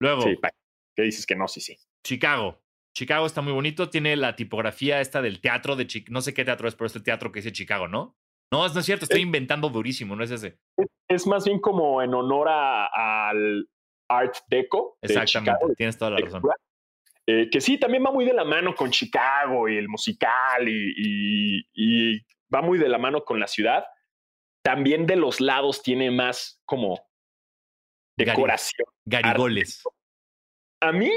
Luego, 0.00 0.22
Sí, 0.22 0.36
pa- 0.36 0.50
¿qué 0.94 1.02
dices 1.04 1.26
que 1.26 1.34
no? 1.36 1.48
Sí, 1.48 1.60
sí. 1.60 1.76
Chicago. 2.04 2.60
Chicago 2.94 3.26
está 3.26 3.42
muy 3.42 3.52
bonito. 3.52 3.90
Tiene 3.90 4.16
la 4.16 4.36
tipografía 4.36 5.00
esta 5.00 5.20
del 5.22 5.40
teatro 5.40 5.76
de 5.76 5.86
Chicago. 5.86 6.12
No 6.14 6.20
sé 6.22 6.32
qué 6.34 6.44
teatro 6.44 6.68
es, 6.68 6.74
pero 6.74 6.86
es 6.86 6.96
el 6.96 7.02
teatro 7.02 7.30
que 7.32 7.40
dice 7.40 7.52
Chicago, 7.52 7.88
¿no? 7.88 8.16
No, 8.52 8.66
no 8.68 8.80
es 8.80 8.86
cierto. 8.86 9.04
Estoy 9.04 9.20
inventando 9.22 9.68
durísimo. 9.68 10.14
No 10.16 10.22
es 10.24 10.30
ese. 10.30 10.58
Es 11.08 11.26
más 11.26 11.44
bien 11.44 11.60
como 11.60 12.00
en 12.02 12.14
honor 12.14 12.48
a- 12.48 13.28
al 13.30 13.68
Art 14.08 14.36
Deco. 14.48 14.98
de 15.02 15.08
Exactamente. 15.08 15.52
Chicago, 15.58 15.74
Tienes 15.76 15.98
toda 15.98 16.10
la 16.12 16.18
razón. 16.18 16.42
Eh, 17.28 17.48
que 17.50 17.60
sí, 17.60 17.78
también 17.78 18.04
va 18.04 18.12
muy 18.12 18.24
de 18.24 18.32
la 18.32 18.44
mano 18.44 18.74
con 18.74 18.90
Chicago 18.90 19.68
y 19.68 19.76
el 19.76 19.88
musical 19.88 20.68
y, 20.68 20.94
y- 20.96 21.68
y 21.74 22.20
va 22.54 22.62
muy 22.62 22.78
de 22.78 22.88
la 22.88 22.98
mano 22.98 23.24
con 23.24 23.40
la 23.40 23.48
ciudad. 23.48 23.84
También 24.62 25.06
de 25.06 25.16
los 25.16 25.40
lados 25.40 25.82
tiene 25.82 26.10
más 26.10 26.60
como 26.64 27.04
decoración. 28.16 28.86
Garigoles. 29.04 29.82
A 30.80 30.92
mí, 30.92 31.10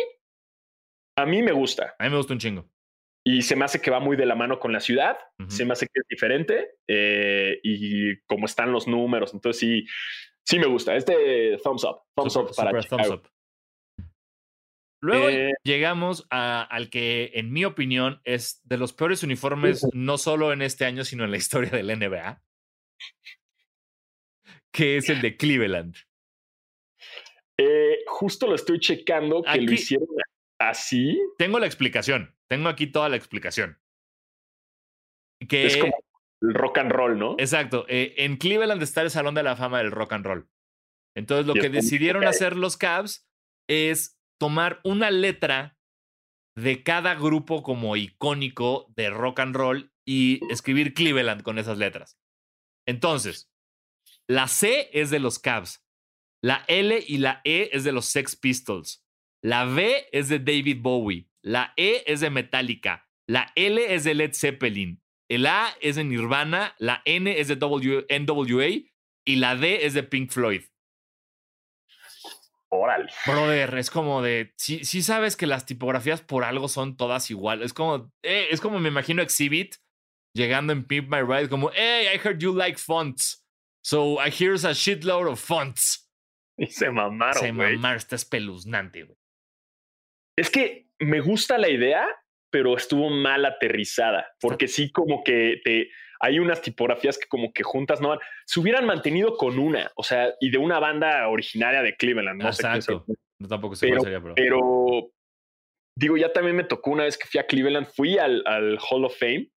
a 1.17 1.25
mí 1.25 1.41
me 1.43 1.51
gusta 1.51 1.95
A 1.99 2.03
mí 2.05 2.09
me 2.09 2.17
gusta 2.17 2.33
un 2.33 2.39
chingo. 2.39 2.69
y 3.25 3.41
se 3.41 3.55
me 3.55 3.65
hace 3.65 3.81
que 3.81 3.91
va 3.91 3.99
muy 3.99 4.15
de 4.17 4.25
la 4.25 4.35
mano 4.35 4.59
con 4.59 4.71
la 4.71 4.79
ciudad. 4.79 5.17
Se 5.47 5.65
me 5.65 5.73
hace 5.73 5.85
que 5.87 5.99
es 5.99 6.07
diferente 6.07 6.75
eh, 6.87 7.59
y 7.63 8.19
como 8.21 8.45
están 8.45 8.71
los 8.71 8.87
números. 8.87 9.33
Entonces 9.33 9.59
sí, 9.59 9.85
sí 10.45 10.57
me 10.59 10.65
gusta. 10.67 10.95
Este 10.95 11.57
thumbs 11.63 11.83
up, 11.83 12.01
thumbs 12.15 12.33
Super- 12.33 12.49
up 12.51 12.55
para 12.55 12.69
super 12.81 12.85
thumbs 12.89 13.03
Chicago. 13.03 13.21
up. 13.23 13.31
Luego 15.01 15.29
Eh, 15.29 15.53
llegamos 15.63 16.27
a- 16.29 16.61
al 16.63 16.89
que, 16.89 17.31
en 17.35 17.51
mi 17.53 17.63
opinión, 17.65 18.19
es 18.25 18.61
de 18.67 18.77
los 18.77 18.91
peores 18.93 19.23
uniformes, 19.23 19.85
no 19.93 20.17
solo 20.17 20.51
en 20.51 20.61
este 20.61 20.85
año, 20.85 21.05
sino 21.05 21.23
en 21.23 21.31
la 21.31 21.37
historia 21.37 21.71
del 21.71 21.89
NBA, 21.89 22.41
que 24.71 24.97
es 24.97 25.09
el 25.09 25.21
de 25.21 25.37
Cleveland. 25.37 25.95
Eh, 27.57 27.99
justo 28.07 28.47
lo 28.47 28.55
estoy 28.55 28.79
checando 28.79 29.41
que 29.43 29.61
lo 29.61 29.71
hicieron 29.71 30.07
así. 30.59 31.19
Tengo 31.37 31.59
la 31.59 31.65
explicación. 31.65 32.35
Tengo 32.49 32.69
aquí 32.69 32.87
toda 32.87 33.09
la 33.09 33.15
explicación. 33.17 33.79
Que 35.47 35.65
Es 35.67 35.77
como 35.77 35.93
el 36.41 36.53
rock 36.53 36.77
and 36.79 36.91
roll, 36.91 37.17
¿no? 37.19 37.35
Exacto. 37.37 37.85
eh, 37.89 38.13
en 38.17 38.37
Cleveland 38.37 38.81
está 38.81 39.01
el 39.01 39.09
Salón 39.11 39.35
de 39.35 39.43
la 39.43 39.55
Fama 39.55 39.79
del 39.79 39.91
Rock 39.91 40.13
and 40.13 40.25
Roll. 40.25 40.49
Entonces, 41.15 41.47
lo 41.47 41.53
que 41.53 41.69
decidieron 41.69 42.25
hacer 42.25 42.55
los 42.55 42.77
Cavs 42.77 43.27
es 43.69 44.18
tomar 44.39 44.79
una 44.83 45.11
letra 45.11 45.77
de 46.55 46.83
cada 46.83 47.15
grupo 47.15 47.61
como 47.61 47.95
icónico 47.95 48.91
de 48.95 49.09
rock 49.09 49.39
and 49.39 49.55
roll 49.55 49.93
y 50.05 50.39
escribir 50.51 50.93
Cleveland 50.93 51.43
con 51.43 51.59
esas 51.59 51.77
letras. 51.77 52.19
Entonces, 52.87 53.51
la 54.27 54.47
C 54.47 54.89
es 54.93 55.09
de 55.09 55.19
los 55.19 55.39
Cavs. 55.39 55.85
La 56.41 56.63
L 56.67 57.03
y 57.05 57.17
la 57.17 57.41
E 57.43 57.69
es 57.73 57.83
de 57.83 57.91
los 57.91 58.05
Sex 58.05 58.35
Pistols. 58.35 59.05
La 59.43 59.65
V 59.65 60.07
es 60.11 60.29
de 60.29 60.39
David 60.39 60.79
Bowie. 60.81 61.29
La 61.43 61.73
E 61.77 62.03
es 62.07 62.21
de 62.21 62.29
Metallica. 62.29 63.07
La 63.27 63.51
L 63.55 63.93
es 63.93 64.03
de 64.03 64.15
Led 64.15 64.33
Zeppelin. 64.33 65.01
El 65.29 65.45
A 65.45 65.69
es 65.81 65.95
de 65.97 66.03
Nirvana. 66.03 66.75
La 66.79 67.01
N 67.05 67.39
es 67.39 67.47
de 67.47 67.55
W- 67.55 68.05
NWA. 68.09 68.67
Y 69.25 69.35
la 69.35 69.55
D 69.55 69.85
es 69.85 69.93
de 69.93 70.03
Pink 70.03 70.31
Floyd. 70.31 70.63
Órale. 72.71 73.11
Brother, 73.25 73.75
es 73.77 73.89
como 73.89 74.21
de. 74.21 74.53
Sí, 74.57 74.85
sí 74.85 75.01
sabes 75.01 75.35
que 75.35 75.47
las 75.47 75.65
tipografías 75.65 76.21
por 76.21 76.43
algo 76.43 76.67
son 76.67 76.97
todas 76.97 77.29
iguales. 77.31 77.67
Es 77.67 77.73
como. 77.73 78.11
eh, 78.23 78.47
es 78.51 78.61
como 78.61 78.79
me 78.79 78.89
imagino 78.89 79.21
Exhibit 79.21 79.75
llegando 80.33 80.73
en 80.73 80.85
Pimp 80.85 81.09
My 81.09 81.21
Ride 81.21 81.49
como, 81.49 81.71
hey, 81.73 82.07
I 82.13 82.17
heard 82.17 82.39
you 82.39 82.53
like 82.53 82.77
fonts. 82.77 83.45
So 83.83 84.19
I 84.19 84.29
here's 84.29 84.65
a 84.65 84.73
shitload 84.73 85.27
of 85.27 85.39
fonts. 85.39 86.09
Y 86.57 86.67
se 86.67 86.91
mamaron, 86.91 87.41
Se 87.41 87.51
mamaron, 87.51 87.97
está 87.97 88.15
espeluznante, 88.15 89.03
güey. 89.03 89.17
Es 90.37 90.49
que 90.49 90.89
me 90.99 91.21
gusta 91.21 91.57
la 91.57 91.69
idea, 91.69 92.05
pero 92.51 92.75
estuvo 92.75 93.09
mal 93.09 93.45
aterrizada, 93.45 94.27
porque 94.41 94.67
sí 94.67 94.91
como 94.91 95.23
que 95.23 95.61
te 95.63 95.89
hay 96.19 96.39
unas 96.39 96.61
tipografías 96.61 97.17
que 97.17 97.27
como 97.27 97.51
que 97.53 97.63
juntas 97.63 98.01
no 98.01 98.09
van. 98.09 98.19
Se 98.45 98.59
hubieran 98.59 98.85
mantenido 98.85 99.37
con 99.37 99.57
una, 99.59 99.91
o 99.95 100.03
sea, 100.03 100.33
y 100.39 100.51
de 100.51 100.57
una 100.57 100.79
banda 100.79 101.27
originaria 101.29 101.81
de 101.81 101.95
Cleveland, 101.95 102.41
no 102.41 102.47
Exacto. 102.49 103.05
No 103.39 103.47
tampoco 103.47 103.75
sé 103.75 103.87
Pero- 103.87 103.97
cuál 104.01 104.03
sería, 104.05 104.21
pero. 104.21 104.35
Pero 104.35 105.11
digo, 105.97 106.17
ya 106.17 106.31
también 106.33 106.55
me 106.55 106.63
tocó 106.63 106.91
una 106.91 107.03
vez 107.03 107.17
que 107.17 107.27
fui 107.27 107.39
a 107.39 107.45
Cleveland, 107.47 107.87
fui 107.87 108.17
al, 108.17 108.43
al 108.45 108.77
Hall 108.89 109.05
of 109.05 109.17
Fame 109.17 109.49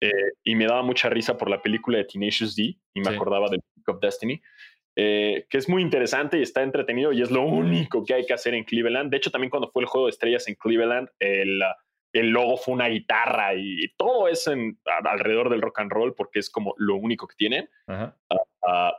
eh, 0.00 0.10
y 0.44 0.54
me 0.54 0.66
daba 0.66 0.82
mucha 0.82 1.08
risa 1.08 1.36
por 1.38 1.48
la 1.50 1.60
película 1.62 1.98
de 1.98 2.04
Tenacious 2.04 2.54
D 2.56 2.62
y 2.94 3.00
me 3.00 3.06
Sí. 3.10 3.14
acordaba 3.14 3.48
del 3.48 3.60
Pick 3.74 3.88
of 3.88 4.00
Destiny, 4.00 4.40
eh, 4.98 5.46
que 5.50 5.58
es 5.58 5.68
muy 5.68 5.82
interesante 5.82 6.38
y 6.38 6.42
está 6.42 6.62
entretenido 6.62 7.12
y 7.12 7.22
es 7.22 7.30
lo 7.30 7.42
único 7.42 8.04
que 8.04 8.14
hay 8.14 8.26
que 8.26 8.32
hacer 8.34 8.54
en 8.54 8.64
Cleveland. 8.64 9.10
De 9.10 9.16
hecho, 9.18 9.30
también 9.30 9.50
cuando 9.50 9.70
fue 9.70 9.82
el 9.82 9.88
juego 9.88 10.06
de 10.06 10.10
estrellas 10.10 10.48
en 10.48 10.54
Cleveland, 10.54 11.08
el, 11.18 11.62
el 12.18 12.30
logo 12.30 12.56
fue 12.56 12.74
una 12.74 12.88
guitarra 12.88 13.54
y, 13.54 13.88
todo 13.96 14.28
es 14.28 14.46
en, 14.46 14.78
alrededor 15.04 15.50
del 15.50 15.62
rock 15.62 15.80
and 15.80 15.92
roll 15.92 16.14
porque 16.14 16.38
es 16.38 16.50
como 16.50 16.74
lo 16.78 16.96
único 16.96 17.26
que 17.26 17.36
tienen. 17.36 17.68
Ajá. 17.86 18.16
Ah, 18.66 18.94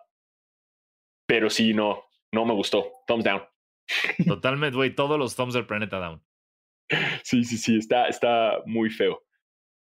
pero 1.28 1.50
sí, 1.50 1.74
no, 1.74 2.06
no 2.32 2.46
me 2.46 2.54
gustó. 2.54 2.92
Thumbs 3.06 3.24
down. 3.24 3.44
Totalmente, 4.28 4.76
güey. 4.76 4.96
Todos 4.96 5.20
los 5.20 5.36
thumbs 5.36 5.54
del 5.54 5.68
planeta 5.68 6.00
down. 6.00 6.24
Sí, 7.24 7.44
sí, 7.44 7.58
sí, 7.58 7.78
está, 7.78 8.08
está 8.08 8.62
muy 8.66 8.90
feo. 8.90 9.24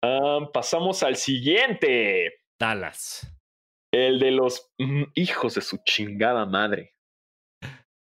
Ah, 0.02 0.50
pasamos 0.52 1.02
al 1.02 1.16
siguiente. 1.16 2.42
Dallas. 2.58 3.32
El 3.92 4.18
de 4.18 4.32
los 4.32 4.72
mm, 4.78 5.04
hijos 5.14 5.54
de 5.54 5.60
su 5.60 5.78
chingada 5.84 6.44
madre. 6.46 6.94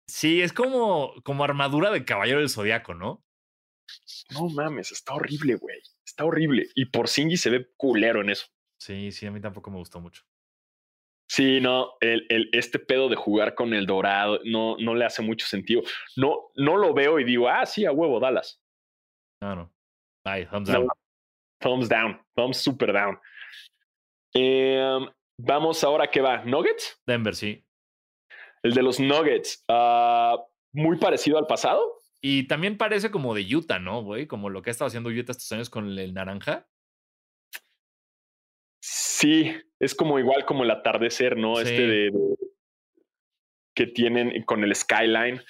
Sí, 0.07 0.41
es 0.41 0.53
como, 0.53 1.13
como 1.23 1.43
armadura 1.43 1.91
de 1.91 2.03
caballero 2.03 2.39
del 2.39 2.49
zodiaco, 2.49 2.95
¿no? 2.95 3.23
No 4.31 4.49
mames, 4.49 4.91
está 4.91 5.13
horrible, 5.13 5.55
güey. 5.55 5.79
Está 6.05 6.25
horrible. 6.25 6.67
Y 6.75 6.85
por 6.85 7.07
Singy 7.07 7.37
se 7.37 7.49
ve 7.49 7.67
culero 7.77 8.21
en 8.21 8.29
eso. 8.29 8.47
Sí, 8.81 9.11
sí, 9.11 9.25
a 9.25 9.31
mí 9.31 9.41
tampoco 9.41 9.69
me 9.71 9.77
gustó 9.77 9.99
mucho. 9.99 10.23
Sí, 11.29 11.59
no, 11.61 11.93
el, 12.01 12.25
el- 12.29 12.49
este 12.53 12.79
pedo 12.79 13.07
de 13.09 13.15
jugar 13.15 13.53
con 13.53 13.73
el 13.73 13.85
dorado 13.85 14.39
no, 14.45 14.77
no 14.79 14.95
le 14.95 15.05
hace 15.05 15.21
mucho 15.21 15.45
sentido. 15.45 15.83
No, 16.15 16.49
no 16.55 16.75
lo 16.77 16.93
veo 16.93 17.19
y 17.19 17.23
digo, 17.23 17.47
ah, 17.47 17.65
sí, 17.65 17.85
a 17.85 17.91
huevo, 17.91 18.19
Dallas. 18.19 18.61
No, 19.41 19.55
no. 19.55 19.73
Bye, 20.25 20.47
thumbs 20.47 20.69
No, 20.69 20.79
down. 20.79 20.87
thumbs 21.61 21.89
down, 21.89 22.21
thumbs 22.35 22.57
super 22.57 22.91
down. 22.91 23.19
Em, 24.33 25.07
vamos 25.39 25.83
ahora, 25.83 26.09
¿qué 26.09 26.21
va? 26.21 26.43
¿Nuggets? 26.45 27.01
Denver, 27.05 27.35
sí. 27.35 27.63
El 28.63 28.73
de 28.73 28.83
los 28.83 28.99
Nuggets. 28.99 29.63
ah, 29.69 30.37
muy 30.73 30.97
parecido 30.97 31.37
al 31.37 31.47
pasado. 31.47 31.98
Y 32.21 32.47
también 32.47 32.77
parece 32.77 33.11
como 33.11 33.33
de 33.33 33.43
Utah, 33.55 33.79
¿no, 33.79 34.01
güey? 34.03 34.27
Como 34.27 34.49
lo 34.49 34.61
que 34.61 34.69
ha 34.69 34.71
estado 34.71 34.87
haciendo 34.87 35.09
Utah 35.09 35.31
estos 35.31 35.51
años 35.51 35.69
con 35.69 35.97
el 35.97 36.13
naranja. 36.13 36.67
Sí, 38.81 39.53
es 39.79 39.95
como 39.95 40.19
igual 40.19 40.45
como 40.45 40.63
el 40.63 40.71
atardecer, 40.71 41.37
¿no? 41.37 41.55
Sí. 41.57 41.61
Este 41.63 41.81
de, 41.81 42.11
de- 42.11 42.35
que 43.75 43.87
tienen 43.87 44.43
con 44.43 44.63
el 44.63 44.75
skyline. 44.75 45.41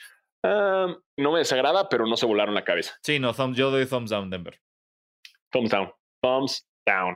No 0.44 1.32
me 1.32 1.40
desagrada, 1.40 1.90
pero 1.90 2.06
no 2.06 2.16
se 2.18 2.26
volaron 2.26 2.56
la 2.56 2.64
cabeza. 2.64 2.98
Sí, 3.04 3.20
no, 3.20 3.34
yo 3.54 3.72
doy 3.72 3.86
thumbs 3.86 4.10
down, 4.12 4.30
Denver. 4.30 4.60
Thumbs 5.52 5.72
down. 5.72 5.92
Thumbs 6.22 6.68
down. 6.88 7.16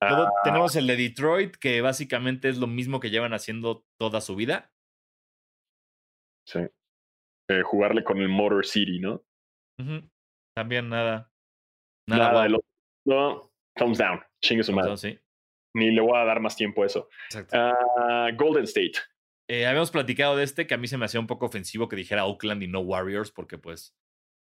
Luego 0.00 0.24
Ah, 0.24 0.32
tenemos 0.42 0.76
el 0.76 0.86
de 0.86 0.96
Detroit, 0.96 1.56
que 1.56 1.80
básicamente 1.80 2.48
es 2.48 2.58
lo 2.58 2.66
mismo 2.66 3.00
que 3.00 3.10
llevan 3.10 3.32
haciendo 3.32 3.84
toda 3.98 4.20
su 4.20 4.36
vida. 4.36 4.72
sí. 6.46 6.60
Eh, 7.50 7.62
jugarle 7.62 8.02
con 8.04 8.18
el 8.18 8.28
Motor 8.28 8.64
City, 8.64 9.00
¿no? 9.00 9.22
También 10.56 10.88
nada. 10.88 11.30
Nada, 12.08 12.28
Nada, 12.28 12.42
de 12.44 12.48
lo- 12.50 12.64
no, 13.06 13.50
thumbs 13.76 13.98
down. 13.98 14.20
Chingue 14.42 14.62
su 14.62 14.72
madre. 14.72 14.88
down, 14.90 14.98
sí, 14.98 15.18
Ni 15.76 15.90
le 15.90 16.00
voy 16.00 16.16
a 16.16 16.24
dar 16.24 16.40
más 16.40 16.56
tiempo 16.56 16.82
a 16.82 16.86
eso. 16.86 17.08
exacto. 17.26 17.56
Ah, 17.58 18.30
Golden 18.36 18.64
State. 18.64 18.92
Eh, 19.50 19.66
habíamos 19.66 19.90
platicado 19.90 20.36
de 20.36 20.44
este 20.44 20.66
que 20.66 20.74
a 20.74 20.78
mí 20.78 20.86
se 20.86 20.96
me 20.96 21.04
hacía 21.04 21.20
un 21.20 21.26
poco 21.26 21.46
ofensivo 21.46 21.88
que 21.88 21.96
dijera 21.96 22.24
Oakland 22.24 22.62
y 22.62 22.68
no 22.68 22.80
Warriors, 22.80 23.30
porque 23.30 23.58
pues 23.58 23.94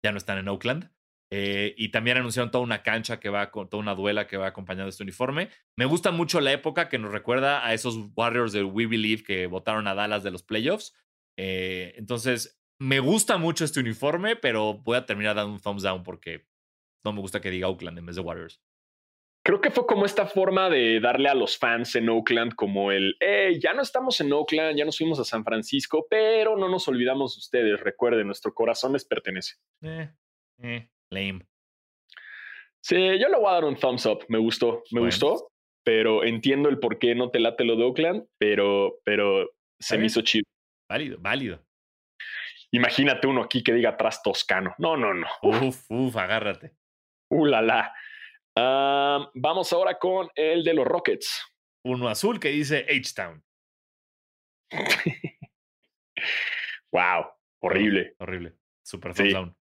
ya 0.05 0.13
no 0.13 0.19
están 0.19 0.39
en 0.39 0.49
Oakland. 0.49 0.93
Eh, 1.33 1.75
y 1.77 1.89
también 1.91 2.19
anunciaron 2.19 2.51
toda 2.53 2.63
una 2.63 2.83
cancha 2.85 3.19
que 3.19 3.29
va 3.29 3.51
con 3.51 3.69
toda 3.69 3.83
una 3.83 3.95
duela 3.97 4.29
que 4.29 4.37
va 4.37 4.47
acompañando 4.49 4.89
este 4.91 5.03
uniforme. 5.03 5.49
Me 5.77 5.85
gusta 5.85 6.13
mucho 6.13 6.41
la 6.41 6.53
época 6.53 6.89
que 6.89 6.99
nos 6.99 7.11
recuerda 7.11 7.67
a 7.67 7.75
esos 7.75 7.97
Warriors 8.15 8.53
de 8.53 8.63
We 8.63 8.87
Believe 8.87 9.25
que 9.25 9.47
votaron 9.49 9.89
a 9.89 9.95
Dallas 9.95 10.23
de 10.23 10.31
los 10.31 10.45
playoffs. 10.45 10.95
Eh, 11.37 11.95
entonces, 11.97 12.61
me 12.85 13.01
gusta 13.01 13.39
mucho 13.39 13.65
este 13.65 13.81
uniforme, 13.81 14.37
pero 14.37 14.75
voy 14.75 14.97
a 14.97 15.07
terminar 15.07 15.35
dando 15.35 15.53
un 15.55 15.61
thumbs 15.61 15.83
down 15.83 16.03
porque 16.03 16.47
no 17.05 17.13
me 17.13 17.21
gusta 17.21 17.41
que 17.41 17.51
diga 17.51 17.69
Oakland 17.69 17.99
en 17.99 18.07
vez 18.07 18.17
de 18.17 18.23
Warriors. 18.23 18.61
Creo 19.47 19.61
que 19.61 19.71
fue 19.71 19.87
como 19.87 20.07
esta 20.07 20.27
forma 20.27 20.71
de 20.71 21.01
darle 21.01 21.29
a 21.29 21.35
los 21.35 21.59
fans 21.59 21.95
en 21.97 22.09
Oakland 22.09 22.55
como 22.55 22.93
el, 22.93 23.15
hey, 23.21 23.59
ya 23.61 23.75
no 23.75 23.83
estamos 23.83 24.19
en 24.23 24.33
Oakland, 24.33 24.79
ya 24.79 24.87
nos 24.87 24.97
fuimos 24.97 25.19
a 25.21 25.25
San 25.25 25.45
Francisco, 25.45 26.07
pero 26.09 26.57
no 26.57 26.69
nos 26.69 26.89
olvidamos 26.89 27.37
de 27.37 27.41
ustedes. 27.41 27.81
Recuerden, 27.81 28.27
nuestro 28.27 28.55
corazón 28.55 28.95
les 28.95 29.05
pertenece. 29.05 29.57
Eh, 29.83 30.11
eh, 30.63 30.89
lame. 31.11 31.47
Sí, 32.83 32.97
yo 32.97 33.29
le 33.29 33.37
voy 33.37 33.49
a 33.49 33.53
dar 33.55 33.65
un 33.65 33.77
thumbs 33.77 34.07
up. 34.07 34.25
Me 34.29 34.39
gustó, 34.39 34.83
me 34.91 35.01
Bueno. 35.01 35.07
gustó, 35.07 35.49
pero 35.85 36.25
entiendo 36.25 36.69
el 36.71 36.79
por 36.79 36.99
qué 36.99 37.15
no 37.15 37.31
te 37.31 37.39
late 37.41 37.65
lo 37.65 37.77
de 37.77 37.85
Oakland, 37.85 38.27
pero, 38.39 39.01
pero 39.05 39.51
se 39.79 39.99
me 39.99 40.07
hizo 40.07 40.23
chido. 40.23 40.45
Válido, 40.89 41.19
válido. 41.21 41.64
Imagínate 42.75 43.27
uno 43.29 43.43
aquí 43.43 43.63
que 43.63 43.73
diga 43.73 43.91
atrás 43.91 44.21
toscano. 44.23 44.75
No, 44.79 44.97
no, 44.97 45.15
no. 45.15 45.27
Uf, 45.43 45.85
uf, 45.89 46.17
agárrate. 46.17 46.73
Uh, 47.31 47.47
la, 47.47 47.63
la. 47.63 47.95
Vamos 49.35 49.73
ahora 49.73 49.99
con 49.99 50.29
el 50.35 50.65
de 50.65 50.75
los 50.75 50.85
Rockets. 50.87 51.41
Uno 51.85 52.09
azul 52.09 52.41
que 52.41 52.49
dice 52.49 52.85
H-Town. 52.89 53.43
Wow, 56.93 57.27
horrible, 57.61 58.15
Horrible. 58.21 58.53
Super 58.85 59.15
thumbs 59.15 59.29
Sí. 59.29 59.35
down. 59.35 59.57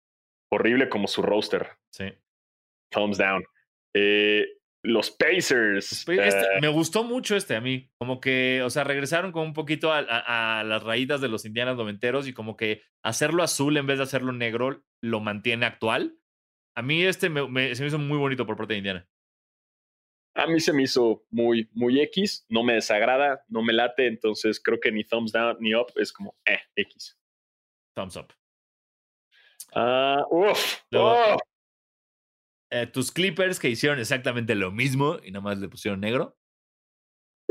horrible 0.51 0.89
como 0.91 1.09
su 1.09 1.23
roster. 1.23 1.67
Sí. 1.91 2.13
Thumbs 2.91 3.17
down. 3.17 3.43
Eh, 3.95 4.47
los 4.83 5.11
Pacers. 5.11 5.93
Este- 5.93 6.17
eh, 6.19 6.61
me 6.61 6.69
gustó 6.69 7.05
mucho 7.05 7.37
este 7.37 7.55
a 7.57 7.61
mí. 7.61 7.91
Como 7.99 8.21
que, 8.21 8.63
o 8.63 8.71
sea, 8.71 8.85
regresaron 8.85 9.31
como 9.33 9.45
un 9.45 9.53
poquito 9.55 9.93
a, 9.93 9.99
a- 10.01 10.61
a 10.61 10.65
las 10.65 10.83
raíces 10.83 11.21
de 11.21 11.29
los 11.29 11.45
indianas 11.45 11.77
noventeros 11.77 12.27
y 12.27 12.33
como 12.33 12.57
que 12.57 12.83
hacerlo 13.03 13.43
azul 13.43 13.77
en 13.77 13.87
vez 13.87 13.99
de 13.99 14.05
hacerlo 14.05 14.33
negro 14.33 14.83
lo 15.01 15.21
mantiene 15.21 15.67
actual. 15.67 16.17
A 16.75 16.83
mí 16.83 17.03
este 17.03 17.29
me, 17.29 17.47
me- 17.49 17.75
se 17.75 17.83
me 17.83 17.89
hizo 17.89 17.99
muy 17.99 18.19
bonito 18.19 18.45
por 18.47 18.57
parte 18.57 18.73
de 18.75 18.79
Indiana. 18.79 19.09
a 20.35 20.47
mí 20.47 20.59
se 20.61 20.73
me 20.73 20.83
hizo 20.85 21.27
muy, 21.31 21.69
muy 21.75 22.01
X. 22.01 22.47
No 22.49 22.63
me 22.65 22.73
desagrada, 22.75 23.45
no 23.49 23.63
me 23.63 23.73
late. 23.75 24.07
Entonces 24.07 24.59
creo 24.61 24.81
que 24.81 24.91
ni 24.91 25.05
thumbs 25.05 25.31
down 25.33 25.59
ni 25.61 25.75
up 25.75 25.93
es 25.97 26.13
como 26.13 26.35
eh, 26.47 26.59
X. 26.75 27.19
Thumbs 27.95 28.17
up. 28.17 28.33
Ah, 29.75 30.25
uf, 30.31 30.81
Luego- 30.91 31.13
oh, 31.35 31.37
Eh, 32.73 32.87
tus 32.87 33.13
Clippers 33.13 33.61
que 33.61 33.69
hicieron 33.69 33.99
exactamente 33.99 34.55
lo 34.55 34.71
mismo 34.71 35.19
y 35.23 35.31
nada 35.31 35.43
más 35.43 35.59
le 35.59 35.69
pusieron 35.69 36.01
negro. 36.01 36.37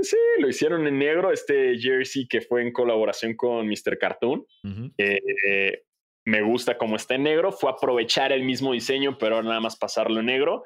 Sí, 0.01 0.17
lo 0.39 0.49
hicieron 0.49 0.87
en 0.87 0.97
negro. 0.97 1.31
Este 1.31 1.77
jersey 1.77 2.27
que 2.27 2.41
fue 2.41 2.63
en 2.63 2.73
colaboración 2.73 3.35
con 3.35 3.67
Mr. 3.67 3.97
Cartoon. 3.99 4.45
Ujú. 4.63 4.91
Eh, 4.97 5.83
me 6.25 6.41
gusta 6.41 6.77
cómo 6.77 6.95
está 6.95 7.15
en 7.15 7.23
negro. 7.23 7.51
Fue 7.51 7.69
aprovechar 7.69 8.31
el 8.31 8.43
mismo 8.43 8.73
diseño, 8.73 9.17
pero 9.17 9.41
nada 9.43 9.59
más 9.59 9.77
pasarlo 9.77 10.19
en 10.19 10.25
negro. 10.27 10.65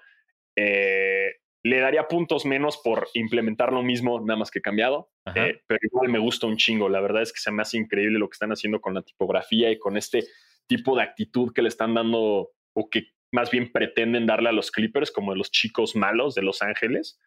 Eh, 0.57 1.35
le 1.63 1.79
daría 1.79 2.07
puntos 2.07 2.45
menos 2.45 2.77
por 2.77 3.07
implementar 3.13 3.73
lo 3.73 3.81
mismo, 3.81 4.19
nada 4.21 4.37
más 4.37 4.51
que 4.51 4.61
cambiado. 4.61 5.09
Eh, 5.33 5.59
pero 5.65 5.79
igual 5.81 6.09
me 6.09 6.19
gusta 6.19 6.47
un 6.47 6.57
chingo. 6.57 6.89
La 6.89 7.01
verdad 7.01 7.23
es 7.23 7.33
que 7.33 7.39
se 7.39 7.51
me 7.51 7.61
hace 7.61 7.77
increíble 7.77 8.19
lo 8.19 8.29
que 8.29 8.35
están 8.35 8.51
haciendo 8.51 8.79
con 8.79 8.93
la 8.93 9.01
tipografía 9.01 9.71
y 9.71 9.79
con 9.79 9.97
este 9.97 10.25
tipo 10.67 10.95
de 10.95 11.03
actitud 11.03 11.51
que 11.53 11.61
le 11.61 11.69
están 11.69 11.93
dando 11.93 12.51
o 12.73 12.89
que 12.89 13.14
más 13.35 13.51
bien 13.51 13.71
pretenden 13.71 14.25
darle 14.25 14.49
a 14.49 14.53
los 14.53 14.71
Clippers 14.71 15.11
como 15.11 15.31
de 15.33 15.37
los 15.37 15.51
chicos 15.51 15.95
malos 15.95 16.33
de 16.33 16.41
Los 16.41 16.61
Ángeles. 16.61 17.19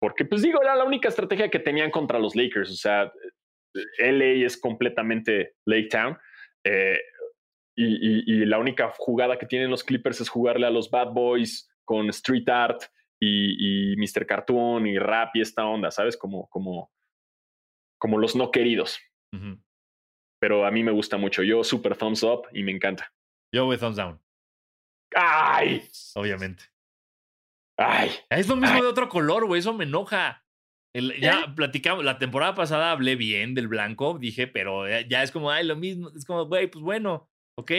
Porque, 0.00 0.24
pues 0.24 0.42
digo, 0.42 0.62
era 0.62 0.76
la 0.76 0.84
única 0.84 1.08
estrategia 1.08 1.50
que 1.50 1.58
tenían 1.58 1.90
contra 1.90 2.18
los 2.18 2.34
Lakers. 2.36 2.70
O 2.70 2.76
sea, 2.76 3.12
LA 3.98 4.46
es 4.46 4.56
completamente 4.60 5.56
Lake 5.66 5.88
Town. 5.90 6.16
eh, 6.64 6.98
y, 7.76 7.84
y- 7.86 8.24
y 8.26 8.44
la 8.46 8.58
única 8.58 8.92
jugada 8.96 9.38
que 9.38 9.46
tienen 9.46 9.70
los 9.70 9.84
Clippers 9.84 10.20
es 10.20 10.28
jugarle 10.28 10.66
a 10.66 10.70
los 10.70 10.90
Bad 10.90 11.12
Boys 11.12 11.68
con 11.84 12.08
Street 12.10 12.48
Art 12.48 12.82
y, 13.20 13.92
y 13.92 13.96
Mr. 13.96 14.26
Cartoon 14.26 14.86
y 14.86 14.98
rap 14.98 15.30
y 15.36 15.40
esta 15.40 15.64
onda, 15.64 15.90
¿sabes? 15.92 16.16
Como, 16.16 16.48
como, 16.48 16.90
como 18.00 18.18
los 18.18 18.34
no 18.34 18.50
queridos. 18.50 18.98
Pero 20.40 20.66
a 20.66 20.70
mí 20.72 20.82
me 20.82 20.90
gusta 20.92 21.16
mucho. 21.16 21.42
Yo 21.44 21.62
super 21.64 21.96
thumbs 21.96 22.22
up 22.24 22.48
y 22.52 22.62
me 22.64 22.72
encanta. 22.72 23.12
Yo 23.54 23.64
voy 23.66 23.78
thumbs 23.78 23.96
down, 23.96 24.20
¡Ay! 25.14 25.88
obviamente. 26.14 26.64
Ay. 27.76 28.10
Es 28.30 28.48
lo 28.48 28.56
mismo 28.56 28.82
de 28.82 28.88
otro 28.88 29.08
color, 29.08 29.46
güey. 29.46 29.60
Eso 29.60 29.72
me 29.72 29.84
enoja. 29.84 30.44
ya 31.20 31.52
platicamos, 31.54 32.04
la 32.04 32.18
temporada 32.18 32.54
pasada 32.54 32.90
hablé 32.90 33.16
bien 33.16 33.54
del 33.54 33.68
blanco, 33.68 34.18
dije, 34.18 34.46
pero 34.46 34.86
ya 35.02 35.22
es 35.22 35.30
como, 35.30 35.50
ay, 35.50 35.64
lo 35.66 35.76
mismo. 35.76 36.10
Es 36.16 36.24
como, 36.24 36.46
güey, 36.46 36.66
pues 36.66 36.82
bueno, 36.82 37.30
ok. 37.56 37.72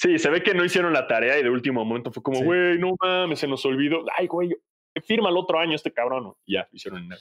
Sí, 0.00 0.18
se 0.18 0.30
ve 0.30 0.42
que 0.42 0.54
no 0.54 0.64
hicieron 0.64 0.92
la 0.92 1.08
tarea 1.08 1.38
y 1.38 1.42
de 1.42 1.50
último 1.50 1.84
momento 1.84 2.12
fue 2.12 2.22
como, 2.22 2.40
güey, 2.42 2.78
no 2.78 2.94
mames, 3.00 3.40
se 3.40 3.48
nos 3.48 3.64
olvidó. 3.64 4.04
Ay, 4.16 4.26
güey, 4.26 4.54
firma 5.04 5.30
el 5.30 5.36
otro 5.36 5.58
año 5.58 5.74
este 5.74 5.92
cabrón. 5.92 6.34
Ya, 6.46 6.68
hicieron 6.72 7.04
enero. 7.04 7.20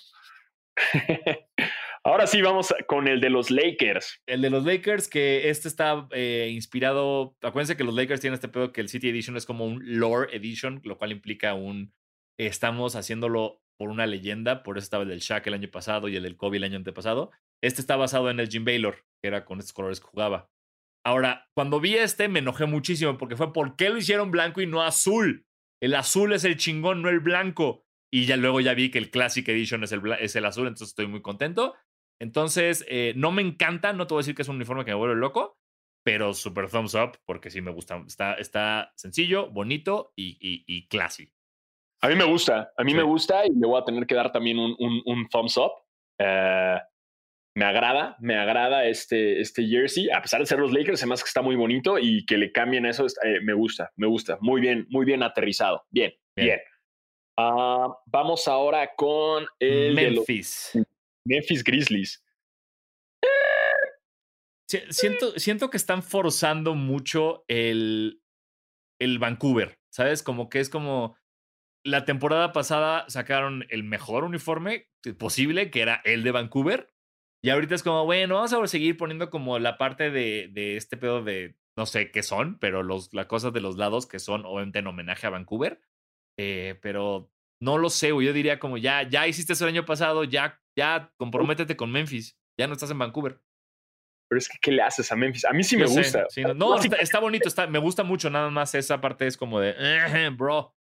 Ahora 2.08 2.26
sí, 2.26 2.42
vamos 2.42 2.74
con 2.88 3.10
el 3.10 3.20
de 3.20 3.30
los 3.30 3.52
Lakers. 3.52 4.22
El 4.26 4.42
de 4.42 4.50
los 4.50 4.64
Lakers, 4.64 5.10
que 5.10 5.50
este 5.50 5.68
está 5.68 6.08
eh, 6.12 6.50
inspirado. 6.54 7.36
Acuérdense 7.42 7.76
que 7.76 7.84
los 7.84 7.94
Lakers 7.94 8.22
tienen 8.22 8.36
este 8.36 8.48
pedo 8.48 8.72
que 8.72 8.80
el 8.80 8.88
City 8.88 9.10
Edition 9.10 9.36
es 9.36 9.46
como 9.46 9.66
un 9.66 9.82
lore 9.84 10.34
edition, 10.34 10.80
lo 10.86 10.98
cual 10.98 11.12
implica 11.12 11.54
un. 11.54 11.94
Estamos 12.40 12.96
haciéndolo 12.96 13.62
por 13.78 13.90
una 13.90 14.08
leyenda, 14.08 14.64
por 14.64 14.78
eso 14.78 14.86
estaba 14.86 15.04
el 15.04 15.10
del 15.10 15.20
Shaq 15.20 15.48
el 15.48 15.56
año 15.56 15.70
pasado 15.70 16.08
y 16.08 16.16
el 16.16 16.24
del 16.24 16.38
Kobe 16.38 16.56
el 16.56 16.64
año 16.64 16.78
antepasado. 16.78 17.32
Este 17.62 17.82
está 17.82 17.98
basado 17.98 18.30
en 18.30 18.40
el 18.40 18.48
Jim 18.48 18.64
Baylor, 18.64 19.04
que 19.22 19.28
era 19.28 19.44
con 19.44 19.60
estos 19.60 19.74
colores 19.74 20.00
que 20.00 20.08
jugaba. 20.08 20.50
Ahora, 21.06 21.50
cuando 21.56 21.82
vi 21.82 21.96
este 21.96 22.30
me 22.30 22.40
enojé 22.40 22.68
muchísimo 22.68 23.18
porque 23.18 23.36
fue 23.36 23.52
¿por 23.52 23.76
qué 23.76 23.90
lo 23.90 23.98
hicieron 23.98 24.32
blanco 24.32 24.62
y 24.62 24.66
no 24.66 24.82
azul? 24.82 25.46
El 25.84 25.94
azul 25.94 26.32
es 26.32 26.46
el 26.46 26.56
chingón, 26.56 27.02
no 27.02 27.10
el 27.10 27.20
blanco. 27.20 27.84
Y 28.10 28.26
ya 28.26 28.38
luego 28.38 28.62
ya 28.62 28.74
vi 28.74 28.90
que 28.90 28.98
el 28.98 29.12
Classic 29.12 29.46
Edition 29.50 29.84
es 29.84 29.92
el, 29.92 30.02
es 30.22 30.38
el 30.38 30.46
azul, 30.46 30.68
entonces 30.68 30.90
estoy 30.90 31.08
muy 31.08 31.22
contento. 31.22 31.76
Entonces, 32.20 32.86
eh, 32.90 33.14
no 33.16 33.32
me 33.32 33.42
encanta, 33.42 33.94
no 33.94 34.08
te 34.08 34.14
voy 34.14 34.20
a 34.20 34.24
decir 34.24 34.36
que 34.36 34.42
es 34.42 34.48
un 34.48 34.56
uniforme 34.56 34.86
que 34.86 34.92
me 34.92 34.98
vuelve 34.98 35.16
loco, 35.16 35.58
pero 36.04 36.34
super 36.34 36.70
thumbs 36.70 36.96
up 36.96 37.20
porque 37.26 37.50
sí 37.50 37.62
me 37.62 37.72
gusta. 37.72 38.04
Está, 38.08 38.36
está 38.36 38.94
sencillo, 38.96 39.50
bonito 39.50 40.14
y, 40.16 40.38
y, 40.40 40.88
classy. 40.88 41.32
A 42.02 42.08
mí 42.08 42.16
me 42.16 42.24
gusta, 42.24 42.72
a 42.78 42.84
mí 42.84 42.94
me 42.94 43.04
gusta 43.04 43.46
y 43.46 43.50
le 43.50 43.68
voy 43.68 43.82
a 43.82 43.84
tener 43.84 44.06
que 44.06 44.16
dar 44.16 44.32
también 44.32 44.60
un, 44.60 44.76
un, 44.78 45.28
thumbs 45.30 45.58
up. 45.58 45.72
Eh, 46.20 46.78
me 47.56 47.66
agrada, 47.66 48.16
me 48.20 48.38
agrada 48.38 48.86
este, 48.86 49.42
este 49.42 49.68
jersey, 49.68 50.10
a 50.12 50.22
pesar 50.22 50.40
de 50.40 50.46
ser 50.46 50.60
los 50.60 50.72
Lakers, 50.72 51.02
además 51.02 51.24
que 51.24 51.28
está 51.28 51.42
muy 51.42 51.56
bonito 51.56 51.98
y 51.98 52.24
que 52.26 52.38
le 52.38 52.52
cambien 52.52 52.86
eso, 52.86 53.08
eh, 53.08 53.40
me 53.44 53.54
gusta, 53.54 53.92
me 53.96 54.06
gusta, 54.06 54.38
muy 54.42 54.62
bien, 54.62 54.86
muy 54.90 55.06
bien 55.06 55.24
aterrizado, 55.24 55.84
bien, 55.90 56.14
bien. 56.36 56.60
Ah, 57.36 57.88
vamos 58.06 58.48
ahora 58.48 58.92
con 58.96 59.46
el 59.60 59.96
Memphis. 59.96 60.78
Memphis 61.28 61.64
Grizzlies. 61.64 62.24
Siento, 64.90 65.40
siento 65.40 65.70
que 65.70 65.78
están 65.78 66.04
forzando 66.04 66.76
mucho 66.76 67.46
el, 67.48 68.22
el 69.00 69.18
Vancouver, 69.18 69.80
¿sabes? 69.90 70.24
Como 70.24 70.50
que 70.50 70.60
es 70.60 70.70
como 70.70 71.16
la 71.86 72.04
temporada 72.04 72.52
pasada 72.52 73.06
sacaron 73.08 73.66
el 73.70 73.84
mejor 73.84 74.26
uniforme 74.26 74.90
posible, 75.18 75.72
que 75.72 75.82
era 75.82 76.02
el 76.04 76.24
de 76.24 76.32
Vancouver. 76.32 76.94
Y 77.42 77.50
ahorita 77.50 77.76
es 77.76 77.84
como, 77.84 78.04
bueno, 78.04 78.36
vamos 78.36 78.52
a 78.52 78.68
seguir 78.68 78.98
poniendo 78.98 79.30
como 79.30 79.58
la 79.58 79.78
parte 79.78 80.12
de, 80.12 80.50
de 80.52 80.76
este 80.76 80.98
pedo 80.98 81.24
de, 81.24 81.56
no 81.78 81.86
sé 81.86 82.12
qué 82.12 82.24
son, 82.24 82.58
pero 82.60 82.84
los, 82.84 83.14
las 83.14 83.28
cosas 83.28 83.54
de 83.54 83.62
los 83.62 83.78
lados 83.78 84.06
que 84.06 84.20
son 84.20 84.46
obviamente 84.46 84.80
en 84.80 84.88
homenaje 84.88 85.28
a 85.28 85.30
Vancouver. 85.30 85.80
Eh, 86.38 86.78
pero 86.82 87.32
no 87.62 87.78
lo 87.78 87.90
sé, 87.90 88.10
Yo 88.10 88.34
diría 88.34 88.60
como 88.60 88.78
ya, 88.78 89.08
ya 89.08 89.28
hiciste 89.28 89.54
eso 89.54 89.66
el 89.66 89.74
año 89.74 89.86
pasado, 89.86 90.24
ya, 90.24 90.60
ya 90.78 91.12
comprométete 91.18 91.76
con 91.76 91.92
Memphis. 91.92 92.38
Ya 92.58 92.68
no 92.68 92.74
estás 92.74 92.92
en 92.92 93.00
Vancouver. 93.00 93.42
Pero 94.30 94.40
es 94.40 94.50
que, 94.50 94.58
¿qué 94.62 94.72
le 94.72 94.82
haces 94.82 95.12
a 95.12 95.16
Memphis? 95.16 95.46
A 95.46 95.54
mí 95.54 95.64
sí 95.64 95.78
me 95.78 95.86
gusta. 95.86 96.28
no, 96.56 96.78
está, 96.80 97.20
bonito, 97.20 97.48
está, 97.48 97.68
me 97.68 97.80
gusta 97.80 98.04
mucho, 98.04 98.30
nada 98.30 98.50
más 98.50 98.76
esa 98.76 99.00
parte 99.00 99.26
es 99.26 99.38
como 99.38 99.60
de, 99.60 100.30
bro. 100.38 100.74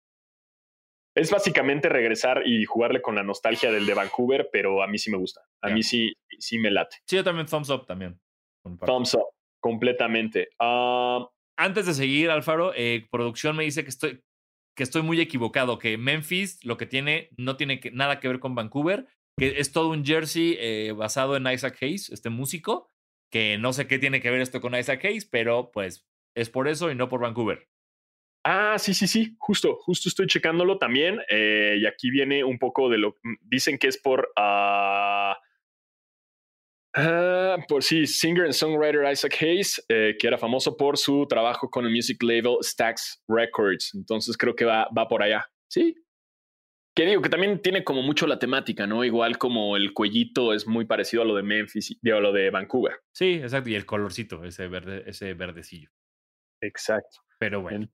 Es 1.14 1.30
básicamente 1.30 1.88
regresar 1.88 2.42
y 2.44 2.64
jugarle 2.64 3.00
con 3.00 3.14
la 3.14 3.22
nostalgia 3.22 3.70
del 3.70 3.86
de 3.86 3.94
Vancouver, 3.94 4.48
pero 4.50 4.82
a 4.82 4.88
mí 4.88 4.98
sí 4.98 5.10
me 5.10 5.16
gusta. 5.16 5.42
A 5.60 5.68
mí 5.68 5.82
sí, 5.82 6.12
sí 6.38 6.58
me 6.58 6.72
late. 6.72 6.96
Sí, 7.06 7.16
yo 7.16 7.22
también 7.22 7.46
thumbs 7.46 7.70
up 7.70 7.86
también. 7.86 8.18
Thumbs 8.84 9.14
up, 9.14 9.26
completamente. 9.60 10.48
Ah, 10.58 11.28
Antes 11.56 11.86
de 11.86 11.94
seguir, 11.94 12.30
Alfaro, 12.30 12.72
eh, 12.74 13.06
producción 13.12 13.54
me 13.54 13.62
dice 13.62 13.84
que 13.84 13.90
estoy, 13.90 14.24
que 14.74 14.82
estoy 14.82 15.02
muy 15.02 15.20
equivocado, 15.20 15.78
que 15.78 15.96
Memphis 15.98 16.64
lo 16.64 16.76
que 16.76 16.86
tiene 16.86 17.30
no 17.36 17.56
tiene 17.56 17.80
nada 17.92 18.18
que 18.18 18.26
ver 18.26 18.40
con 18.40 18.56
Vancouver, 18.56 19.06
que 19.38 19.58
es 19.58 19.72
todo 19.72 19.90
un 19.90 20.04
jersey 20.04 20.56
eh, 20.58 20.92
basado 20.92 21.36
en 21.36 21.46
Isaac 21.46 21.78
Hayes, 21.80 22.10
este 22.10 22.30
músico, 22.30 22.90
que 23.30 23.58
no 23.58 23.72
sé 23.72 23.86
qué 23.86 23.98
tiene 23.98 24.20
que 24.20 24.30
ver 24.30 24.40
esto 24.40 24.60
con 24.60 24.76
Isaac 24.76 25.04
Hayes, 25.04 25.26
pero 25.26 25.70
pues 25.72 26.06
es 26.36 26.50
por 26.50 26.68
eso 26.68 26.90
y 26.90 26.94
no 26.94 27.08
por 27.08 27.20
Vancouver. 27.20 27.68
Ah, 28.46 28.76
sí, 28.78 28.92
sí, 28.92 29.06
sí, 29.06 29.34
justo, 29.38 29.76
justo 29.80 30.08
estoy 30.08 30.26
checándolo 30.26 30.76
también. 30.78 31.18
Eh, 31.30 31.78
y 31.80 31.86
aquí 31.86 32.10
viene 32.10 32.44
un 32.44 32.58
poco 32.58 32.90
de 32.90 32.98
lo. 32.98 33.16
Mm, 33.22 33.34
dicen 33.40 33.78
que 33.78 33.88
es 33.88 33.98
por. 33.98 34.30
Uh, 34.36 35.34
por 37.66 37.82
sí, 37.82 38.06
singer 38.06 38.44
and 38.44 38.52
songwriter 38.52 39.10
Isaac 39.10 39.36
Hayes, 39.40 39.84
eh, 39.88 40.14
que 40.16 40.28
era 40.28 40.38
famoso 40.38 40.76
por 40.76 40.96
su 40.96 41.26
trabajo 41.26 41.68
con 41.68 41.86
el 41.86 41.90
music 41.90 42.22
label 42.22 42.58
Stax 42.62 43.20
Records. 43.26 43.94
Entonces 43.94 44.36
creo 44.36 44.54
que 44.54 44.64
va, 44.64 44.88
va 44.96 45.08
por 45.08 45.22
allá. 45.22 45.50
Sí, 45.66 45.96
que 46.94 47.06
digo 47.06 47.22
que 47.22 47.28
también 47.28 47.60
tiene 47.60 47.82
como 47.82 48.02
mucho 48.02 48.26
la 48.26 48.38
temática, 48.38 48.86
¿no? 48.86 49.04
Igual 49.04 49.36
como 49.36 49.76
el 49.76 49.92
cuellito 49.92 50.54
es 50.54 50.66
muy 50.66 50.84
parecido 50.84 51.22
a 51.22 51.26
lo 51.26 51.34
de 51.34 51.42
Memphis, 51.42 51.98
a 52.04 52.20
lo 52.20 52.32
de 52.32 52.50
Vancouver. 52.50 53.00
Sí, 53.12 53.34
exacto. 53.34 53.70
Y 53.70 53.74
el 53.74 53.84
colorcito, 53.84 54.44
ese 54.44 54.68
verde, 54.68 55.02
ese 55.06 55.34
verdecillo. 55.34 55.90
Exacto. 56.62 57.18
Pero 57.38 57.62
bueno. 57.62 57.88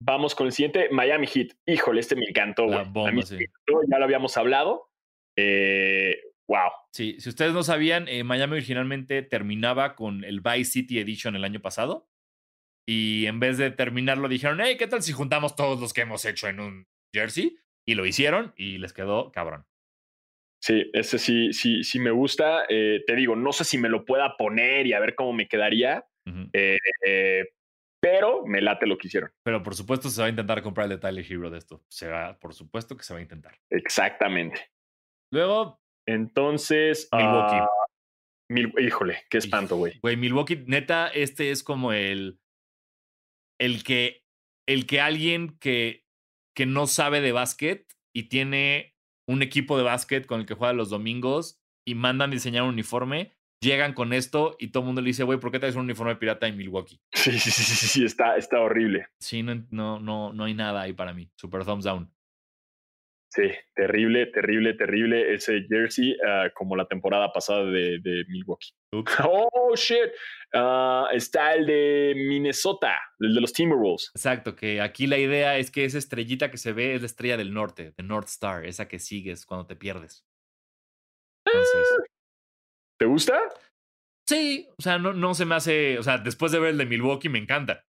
Vamos 0.00 0.34
con 0.34 0.48
el 0.48 0.52
siguiente, 0.52 0.88
Miami 0.90 1.28
Heat. 1.28 1.52
Híjole, 1.66 2.00
este 2.00 2.16
me 2.16 2.24
encantó. 2.28 2.66
La 2.66 2.82
bomba, 2.82 3.22
sí. 3.22 3.38
Ya 3.88 3.98
lo 3.98 4.04
habíamos 4.04 4.36
hablado. 4.36 4.90
Eh, 5.38 6.20
wow. 6.48 6.70
Sí, 6.92 7.16
si 7.20 7.28
ustedes 7.28 7.52
no 7.52 7.62
sabían, 7.62 8.08
eh, 8.08 8.24
Miami 8.24 8.54
originalmente 8.54 9.22
terminaba 9.22 9.94
con 9.94 10.24
el 10.24 10.40
Vice 10.40 10.72
City 10.72 10.98
Edition 10.98 11.36
el 11.36 11.44
año 11.44 11.60
pasado. 11.60 12.08
Y 12.88 13.26
en 13.26 13.38
vez 13.38 13.58
de 13.58 13.70
terminarlo, 13.70 14.28
dijeron, 14.28 14.60
hey, 14.60 14.74
¿qué 14.76 14.88
tal 14.88 15.02
si 15.02 15.12
juntamos 15.12 15.54
todos 15.54 15.80
los 15.80 15.92
que 15.92 16.00
hemos 16.00 16.24
hecho 16.24 16.48
en 16.48 16.58
un 16.58 16.88
jersey? 17.14 17.56
Y 17.86 17.94
lo 17.94 18.06
hicieron 18.06 18.52
y 18.56 18.78
les 18.78 18.92
quedó 18.92 19.32
cabrón. 19.32 19.66
Sí, 20.62 20.88
ese 20.92 21.18
sí, 21.18 21.52
sí, 21.52 21.82
sí 21.82 21.98
me 21.98 22.12
gusta. 22.12 22.64
Eh, 22.68 23.02
te 23.06 23.16
digo, 23.16 23.34
no 23.34 23.52
sé 23.52 23.64
si 23.64 23.78
me 23.78 23.88
lo 23.88 24.04
pueda 24.04 24.36
poner 24.36 24.86
y 24.86 24.92
a 24.92 25.00
ver 25.00 25.16
cómo 25.16 25.32
me 25.32 25.48
quedaría. 25.48 26.06
Eh, 26.52 26.78
eh, 27.04 27.48
pero 28.00 28.46
me 28.46 28.60
late 28.60 28.86
lo 28.86 28.96
que 28.96 29.08
hicieron. 29.08 29.32
Pero 29.42 29.62
por 29.62 29.74
supuesto 29.74 30.08
se 30.08 30.20
va 30.20 30.28
a 30.28 30.30
intentar 30.30 30.62
comprar 30.62 30.84
el 30.84 30.90
detalle 30.90 31.26
Hero 31.28 31.50
de 31.50 31.58
esto. 31.58 31.84
Se 31.88 32.08
va, 32.08 32.38
por 32.38 32.54
supuesto 32.54 32.96
que 32.96 33.02
se 33.02 33.12
va 33.12 33.18
a 33.18 33.22
intentar. 33.22 33.58
Exactamente. 33.70 34.70
Luego. 35.32 35.80
Entonces. 36.06 37.08
Milwaukee. 37.12 37.56
Ah, 37.56 37.68
híjole, 38.80 39.24
qué 39.30 39.38
espanto, 39.38 39.76
güey. 39.76 39.98
Güey, 40.00 40.16
Milwaukee, 40.16 40.64
neta, 40.66 41.08
este 41.08 41.50
es 41.50 41.62
como 41.62 41.92
el. 41.92 42.38
El 43.58 43.82
que. 43.82 44.22
El 44.68 44.86
que 44.86 45.00
alguien 45.00 45.58
que 45.58 46.04
que 46.54 46.66
no 46.66 46.86
sabe 46.86 47.20
de 47.20 47.32
básquet 47.32 47.86
y 48.12 48.24
tiene 48.24 48.94
un 49.26 49.42
equipo 49.42 49.76
de 49.76 49.84
básquet 49.84 50.26
con 50.26 50.40
el 50.40 50.46
que 50.46 50.54
juega 50.54 50.72
los 50.72 50.90
domingos 50.90 51.60
y 51.86 51.94
mandan 51.94 52.30
diseñar 52.30 52.64
un 52.64 52.70
uniforme, 52.70 53.32
llegan 53.60 53.94
con 53.94 54.12
esto 54.12 54.56
y 54.58 54.68
todo 54.68 54.82
el 54.82 54.86
mundo 54.86 55.00
le 55.00 55.08
dice, 55.08 55.24
güey, 55.24 55.38
¿por 55.38 55.50
qué 55.50 55.58
traes 55.58 55.76
un 55.76 55.82
uniforme 55.82 56.16
pirata 56.16 56.46
en 56.46 56.56
Milwaukee? 56.56 57.00
Sí, 57.12 57.32
sí, 57.38 57.50
sí, 57.50 57.62
sí, 57.62 57.86
sí 57.86 58.04
está, 58.04 58.36
está 58.36 58.60
horrible. 58.60 59.06
Sí, 59.18 59.42
no, 59.42 59.64
no, 59.70 60.00
no, 60.00 60.32
no 60.32 60.44
hay 60.44 60.54
nada 60.54 60.82
ahí 60.82 60.92
para 60.92 61.14
mí. 61.14 61.30
Super 61.36 61.64
thumbs 61.64 61.84
down. 61.84 62.12
Sí, 63.34 63.44
terrible, 63.74 64.26
terrible, 64.26 64.74
terrible 64.74 65.32
ese 65.32 65.64
jersey, 65.66 66.14
ah, 66.26 66.50
como 66.54 66.76
la 66.76 66.84
temporada 66.84 67.32
pasada 67.32 67.64
de, 67.64 67.98
de 68.00 68.24
Milwaukee. 68.28 68.72
Oh, 69.24 69.74
shit. 69.74 70.10
Ah, 70.52 71.08
está 71.12 71.54
el 71.54 71.64
de 71.64 72.12
Minnesota, 72.14 72.94
el 73.20 73.34
de 73.34 73.40
los 73.40 73.54
Timberwolves. 73.54 74.10
Exacto, 74.14 74.54
que 74.54 74.82
aquí 74.82 75.06
la 75.06 75.16
idea 75.16 75.56
es 75.56 75.70
que 75.70 75.86
esa 75.86 75.96
estrellita 75.96 76.50
que 76.50 76.58
se 76.58 76.74
ve 76.74 76.94
es 76.94 77.00
la 77.00 77.06
estrella 77.06 77.38
del 77.38 77.54
norte, 77.54 77.94
de 77.96 78.02
North 78.02 78.28
Star, 78.28 78.66
esa 78.66 78.86
que 78.86 78.98
sigues 78.98 79.46
cuando 79.46 79.66
te 79.66 79.76
pierdes. 79.76 80.26
¿Te 82.98 83.06
gusta? 83.06 83.40
Sí, 84.28 84.68
o 84.78 84.82
sea, 84.82 84.98
no, 84.98 85.14
no 85.14 85.32
se 85.32 85.46
me 85.46 85.54
hace, 85.54 85.98
o 85.98 86.02
sea, 86.02 86.18
después 86.18 86.52
de 86.52 86.60
ver 86.60 86.70
el 86.70 86.78
de 86.78 86.86
Milwaukee 86.86 87.30
me 87.30 87.38
encanta. 87.38 87.86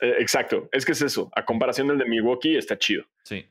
Eh, 0.00 0.16
exacto, 0.18 0.68
es 0.72 0.84
que 0.84 0.92
es 0.92 1.02
eso, 1.02 1.30
a 1.36 1.44
comparación 1.44 1.86
del 1.86 1.98
de 1.98 2.06
Milwaukee 2.06 2.56
está 2.56 2.76
chido. 2.76 3.04
Sí. 3.22 3.48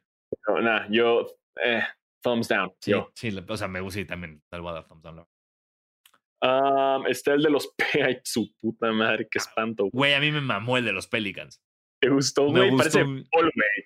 No, 0.47 0.61
nah, 0.61 0.87
yo, 0.89 1.27
eh, 1.63 1.83
thumbs 2.23 2.47
down. 2.47 2.73
Sí, 2.81 2.93
sí, 3.15 3.37
o 3.47 3.57
sea, 3.57 3.67
me 3.67 3.81
gusta 3.81 3.99
y 3.99 4.05
también 4.05 4.41
salvo 4.49 4.69
a 4.69 4.85
thumbs 4.85 5.03
down. 5.03 5.25
Um, 6.41 7.05
está 7.07 7.33
el 7.33 7.43
de 7.43 7.49
los 7.49 7.73
Ay, 8.05 8.19
su 8.23 8.53
puta 8.61 8.91
madre, 8.91 9.27
qué 9.29 9.39
espanto. 9.39 9.89
Güey, 9.91 10.13
a 10.13 10.19
mí 10.19 10.31
me 10.31 10.41
mamó 10.41 10.77
el 10.77 10.85
de 10.85 10.93
los 10.93 11.07
Pelicans. 11.07 11.61
Me 12.01 12.09
gustó, 12.09 12.45
güey. 12.45 12.75
Parece 12.75 13.05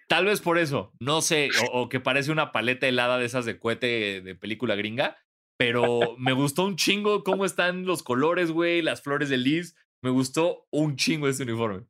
Tal 0.08 0.26
vez 0.26 0.42
por 0.42 0.60
eso, 0.60 0.94
no 1.00 1.22
sé, 1.22 1.50
o, 1.74 1.90
que 1.90 2.00
parece 2.00 2.32
una 2.32 2.52
paleta 2.52 2.88
helada 2.88 3.18
de 3.18 3.26
esas 3.26 3.46
de 3.46 3.58
cohete 3.58 4.22
de 4.22 4.36
película 4.36 4.76
gringa, 4.76 5.18
pero 5.58 6.16
me 6.18 6.34
gustó 6.34 6.66
un 6.66 6.76
chingo 6.76 7.24
cómo 7.24 7.46
están 7.46 7.86
los 7.86 8.04
colores, 8.04 8.52
güey, 8.52 8.82
las 8.82 9.02
flores 9.02 9.30
de 9.30 9.38
lis. 9.38 9.76
Me 10.04 10.10
gustó 10.10 10.68
un 10.70 10.96
chingo 10.96 11.28
este 11.28 11.44
uniforme. 11.44 11.86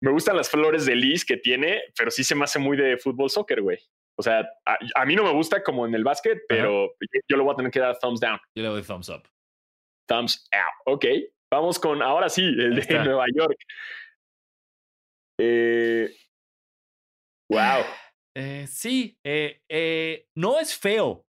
Me 0.00 0.10
gustan 0.10 0.36
las 0.36 0.48
flores 0.48 0.86
de 0.86 0.96
lis 0.96 1.24
que 1.24 1.36
tiene, 1.36 1.82
pero 1.96 2.10
sí 2.10 2.24
se 2.24 2.34
me 2.34 2.44
hace 2.44 2.58
muy 2.58 2.76
de 2.76 2.96
fútbol 2.96 3.30
soccer, 3.30 3.60
güey. 3.60 3.78
O 4.16 4.22
sea, 4.22 4.46
a, 4.94 5.04
mí 5.06 5.14
no 5.14 5.24
me 5.24 5.32
gusta 5.32 5.62
como 5.62 5.86
en 5.86 5.94
el 5.94 6.04
básquet, 6.04 6.42
pero 6.48 6.92
yo 7.28 7.36
le 7.36 7.42
voy 7.42 7.52
a 7.52 7.56
tener 7.56 7.70
que 7.70 7.80
dar 7.80 7.98
thumbs 7.98 8.20
down. 8.20 8.38
Yo 8.54 8.62
le 8.62 8.68
doy 8.68 8.82
thumbs 8.82 9.08
up. 9.08 9.22
Thumbs 10.06 10.46
out. 10.52 10.74
Ok. 10.84 11.06
Vamos 11.50 11.78
con, 11.78 12.02
ahora 12.02 12.28
sí, 12.28 12.42
el 12.42 12.74
de 12.76 13.04
Nueva 13.04 13.24
York. 13.34 13.56
Eh, 15.40 16.14
wow. 17.50 17.82
Eh, 18.36 18.66
sí, 18.68 19.18
eh, 19.24 19.62
eh, 19.68 20.26
no 20.36 20.60
es 20.60 20.76
feo, 20.76 21.24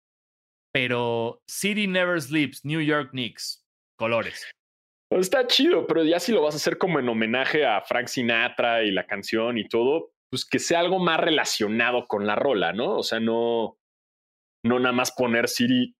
pero 0.72 1.42
City 1.46 1.86
Never 1.86 2.20
Sleeps, 2.20 2.64
New 2.64 2.80
York 2.80 3.10
Knicks, 3.10 3.66
colores. 3.96 4.50
Está 5.10 5.46
chido, 5.46 5.86
pero 5.86 6.04
ya 6.04 6.20
si 6.20 6.32
lo 6.32 6.42
vas 6.42 6.54
a 6.54 6.58
hacer 6.58 6.76
como 6.76 6.98
en 6.98 7.08
homenaje 7.08 7.64
a 7.64 7.80
Frank 7.80 8.08
Sinatra 8.08 8.82
y 8.82 8.90
la 8.90 9.06
canción 9.06 9.56
y 9.56 9.66
todo, 9.66 10.10
pues 10.30 10.44
que 10.44 10.58
sea 10.58 10.80
algo 10.80 10.98
más 10.98 11.18
relacionado 11.18 12.06
con 12.06 12.26
la 12.26 12.34
rola, 12.34 12.72
¿no? 12.72 12.96
O 12.96 13.02
sea, 13.02 13.18
no, 13.18 13.78
no 14.64 14.78
nada 14.78 14.92
más 14.92 15.12
poner 15.12 15.48
City, 15.48 15.96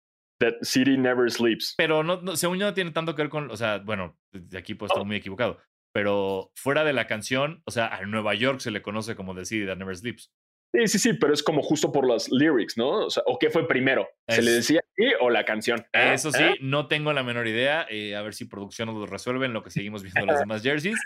City 0.62 0.98
Never 0.98 1.30
Sleeps. 1.30 1.74
Pero 1.78 2.02
no, 2.02 2.36
según 2.36 2.58
yo 2.58 2.66
no 2.66 2.74
tiene 2.74 2.90
tanto 2.90 3.14
que 3.14 3.22
ver 3.22 3.30
con, 3.30 3.50
o 3.50 3.56
sea, 3.56 3.78
bueno, 3.78 4.18
de 4.32 4.58
aquí 4.58 4.74
puedo 4.74 4.88
estar 4.88 5.02
oh. 5.02 5.06
muy 5.06 5.16
equivocado, 5.16 5.58
pero 5.94 6.52
fuera 6.54 6.84
de 6.84 6.92
la 6.92 7.06
canción, 7.06 7.62
o 7.64 7.70
sea, 7.70 7.88
a 7.88 8.04
Nueva 8.04 8.34
York 8.34 8.60
se 8.60 8.70
le 8.70 8.82
conoce 8.82 9.16
como 9.16 9.34
The 9.34 9.46
City 9.46 9.66
That 9.66 9.78
Never 9.78 9.96
Sleeps. 9.96 10.30
Sí, 10.72 10.86
sí, 10.86 10.98
sí, 10.98 11.12
pero 11.14 11.32
es 11.32 11.42
como 11.42 11.62
justo 11.62 11.90
por 11.90 12.06
las 12.06 12.30
lyrics, 12.30 12.76
¿no? 12.76 13.06
O, 13.06 13.10
sea, 13.10 13.22
¿o 13.26 13.38
qué 13.38 13.48
fue 13.48 13.66
primero? 13.66 14.06
¿Se 14.28 14.42
le 14.42 14.50
decía 14.50 14.80
así 14.80 15.12
o 15.20 15.30
la 15.30 15.44
canción? 15.44 15.86
¿Ah? 15.94 16.12
Eso 16.12 16.30
sí, 16.30 16.42
¿Ah? 16.42 16.54
no 16.60 16.88
tengo 16.88 17.12
la 17.14 17.22
menor 17.22 17.46
idea. 17.46 17.86
Eh, 17.88 18.14
a 18.14 18.22
ver 18.22 18.34
si 18.34 18.44
producción 18.44 18.88
nos 18.88 18.96
lo 18.96 19.06
resuelve 19.06 19.46
en 19.46 19.54
lo 19.54 19.62
que 19.62 19.70
seguimos 19.70 20.02
viendo 20.02 20.26
los 20.26 20.38
demás 20.38 20.62
jerseys. 20.62 20.98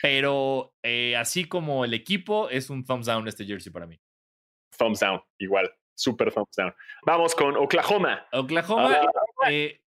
Pero 0.00 0.74
eh, 0.82 1.16
así 1.16 1.44
como 1.44 1.84
el 1.84 1.92
equipo, 1.94 2.48
es 2.48 2.70
un 2.70 2.84
thumbs 2.84 3.06
down 3.06 3.28
este 3.28 3.44
jersey 3.44 3.70
para 3.70 3.86
mí. 3.86 4.00
Thumbs 4.76 5.00
down, 5.00 5.20
igual. 5.38 5.70
Super 5.94 6.32
thumbs 6.32 6.56
down. 6.56 6.74
Vamos 7.04 7.34
con 7.34 7.56
Oklahoma. 7.56 8.26
Oklahoma. 8.32 9.00
Ah, 9.42 9.52
eh, 9.52 9.80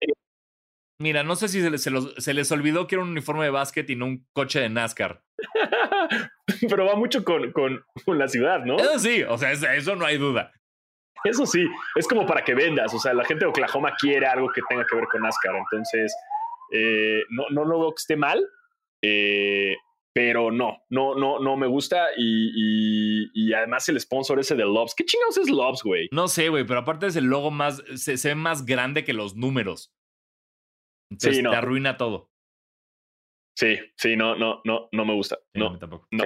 mira, 0.99 1.23
no 1.23 1.37
sé 1.37 1.49
si 1.49 1.61
se 1.61 1.71
les, 1.71 1.83
se 1.83 2.35
les 2.35 2.53
olvidó 2.53 2.87
que 2.87 2.95
era 2.95 3.03
un 3.03 3.11
uniforme 3.11 3.45
de 3.45 3.51
básquet 3.51 3.89
y 3.91 3.97
no 3.97 4.07
un 4.07 4.27
coche 4.33 4.61
de 4.61 4.69
NASCAR. 4.69 5.23
pero 6.69 6.87
va 6.87 6.97
mucho 6.97 7.25
con, 7.25 7.53
con, 7.53 7.83
la 8.07 8.29
ciudad, 8.29 8.65
¿no? 8.65 8.77
Eso 8.77 8.99
sí, 8.99 9.23
o 9.23 9.39
sea, 9.39 9.53
eso 9.53 9.97
no 9.97 10.07
hay 10.07 10.19
duda. 10.19 10.53
Eso 11.25 11.47
sí, 11.47 11.67
es 11.97 12.07
como 12.07 12.27
para 12.27 12.45
que 12.45 12.55
vendas, 12.55 12.93
o 12.93 12.99
sea, 12.99 13.15
la 13.15 13.25
gente 13.25 13.45
de 13.45 13.51
Oklahoma 13.51 13.95
quiere 13.99 14.27
algo 14.27 14.51
que 14.53 14.61
tenga 14.69 14.85
que 14.87 14.95
ver 14.95 15.07
con 15.11 15.23
NASCAR, 15.23 15.57
entonces 15.57 16.15
eh, 16.71 17.23
no, 17.31 17.45
no 17.51 17.65
lo 17.65 17.81
veo 17.81 17.91
que 17.91 18.01
esté 18.01 18.17
mal, 18.17 18.47
eh, 19.03 19.75
pero 20.15 20.53
no, 20.53 20.79
no, 20.91 21.17
no, 21.17 21.41
no 21.41 21.57
me 21.57 21.67
gusta 21.67 22.07
y, 22.17 23.31
y, 23.35 23.53
además 23.53 23.89
el 23.89 23.99
sponsor 24.01 24.39
ese 24.39 24.55
de 24.55 24.65
Lobs, 24.65 24.95
¿qué 24.95 25.05
chingados 25.05 25.39
es 25.39 25.51
Lobs, 25.51 25.83
güey? 25.83 26.09
No 26.13 26.29
sé, 26.29 26.49
güey, 26.49 26.65
pero 26.65 26.81
aparte 26.81 27.07
es 27.07 27.17
el 27.17 27.25
logo 27.25 27.51
más, 27.51 27.83
se, 27.97 28.17
ve 28.29 28.35
más 28.35 28.65
grande 28.65 29.05
que 29.05 29.13
los 29.13 29.35
números. 29.35 29.93
Entonces 31.11 31.43
te 31.43 31.57
arruina 31.57 31.97
todo. 31.97 32.31
Sí, 33.57 33.79
sí, 33.97 34.17
no, 34.17 34.35
no, 34.35 34.61
no, 34.64 34.88
no 34.90 35.05
me 35.05 35.14
gusta. 35.14 35.38
no, 35.55 35.79
tampoco. 35.79 36.09
No, 36.11 36.25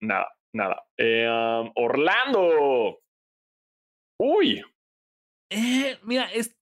nada, 0.00 0.28
nada. 0.54 0.86
Eh, 0.96 1.28
Orlando. 1.74 3.00
Uy. 4.18 4.64
Eh, 5.50 5.98
mira, 6.02 6.32
es 6.32 6.56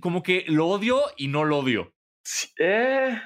como 0.00 0.22
que 0.22 0.44
lo 0.46 0.68
odio 0.68 1.02
y 1.16 1.28
no 1.28 1.44
lo 1.44 1.58
odio. 1.58 1.94
eh, 2.58 3.20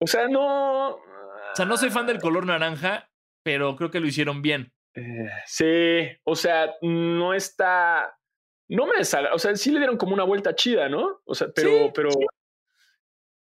o 0.00 0.06
sea, 0.06 0.26
no. 0.28 0.96
O 0.96 1.54
sea, 1.54 1.66
no 1.66 1.76
soy 1.76 1.90
fan 1.90 2.06
del 2.06 2.18
color 2.18 2.46
naranja, 2.46 3.10
pero 3.44 3.76
creo 3.76 3.90
que 3.90 4.00
lo 4.00 4.06
hicieron 4.06 4.42
bien. 4.42 4.72
Eh, 4.94 5.30
sí, 5.46 6.18
o 6.24 6.34
sea, 6.34 6.74
no 6.82 7.34
está. 7.34 8.18
No 8.68 8.86
me 8.86 8.96
desagrada. 8.96 9.34
O 9.34 9.38
sea, 9.38 9.54
sí 9.54 9.70
le 9.70 9.78
dieron 9.78 9.98
como 9.98 10.14
una 10.14 10.24
vuelta 10.24 10.54
chida, 10.54 10.88
¿no? 10.88 11.20
O 11.24 11.34
sea, 11.34 11.48
pero, 11.54 11.92
pero 11.92 12.08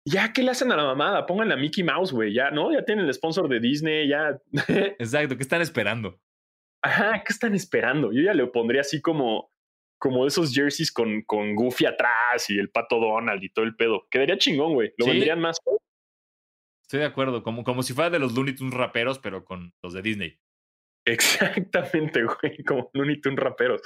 ya, 0.07 0.33
¿qué 0.33 0.43
le 0.43 0.51
hacen 0.51 0.71
a 0.71 0.77
la 0.77 0.85
mamada? 0.85 1.27
Pónganle 1.27 1.55
a 1.55 1.57
Mickey 1.57 1.83
Mouse, 1.83 2.13
güey, 2.13 2.35
ya, 2.35 2.51
¿no? 2.51 2.73
Ya 2.73 2.85
tienen 2.85 3.07
el 3.07 3.15
sponsor 3.15 3.49
de 3.49 3.61
Disney, 3.61 4.09
ya. 4.09 4.39
Exacto, 4.99 5.37
¿qué 5.37 5.43
están 5.43 5.63
esperando? 5.63 6.21
Ajá, 6.83 7.23
¿qué 7.25 7.33
están 7.33 7.55
esperando? 7.55 8.13
Yo 8.13 8.23
ya 8.23 8.35
le 8.35 8.47
pondría 8.47 8.83
así 8.83 9.01
como, 9.01 9.51
como 9.99 10.27
esos 10.27 10.53
jerseys 10.53 10.93
con, 10.93 11.23
con 11.23 11.55
Goofy 11.55 11.87
atrás 11.87 12.51
y 12.51 12.59
el 12.59 12.71
pato 12.71 12.99
Donald 13.01 13.43
y 13.43 13.49
todo 13.49 13.65
el 13.65 13.75
pedo. 13.75 14.07
Quedaría 14.11 14.37
chingón, 14.37 14.75
güey. 14.75 14.93
Lo 14.99 15.07
vendrían 15.07 15.41
más. 15.41 15.59
Estoy 16.83 17.01
de 17.01 17.07
acuerdo, 17.07 17.43
como, 17.43 17.65
como 17.65 17.83
si 17.83 17.95
fuera 17.95 18.11
de 18.11 18.19
los 18.19 18.35
Looney 18.35 18.55
Tunes 18.55 18.75
raperos, 18.75 19.19
pero 19.19 19.47
con 19.47 19.73
los 19.83 19.95
de 19.95 20.03
Disney. 20.03 20.39
Exactamente, 21.07 22.23
güey, 22.25 22.63
como 22.65 22.91
Looney 22.93 23.21
Tunes 23.23 23.39
raperos. 23.39 23.81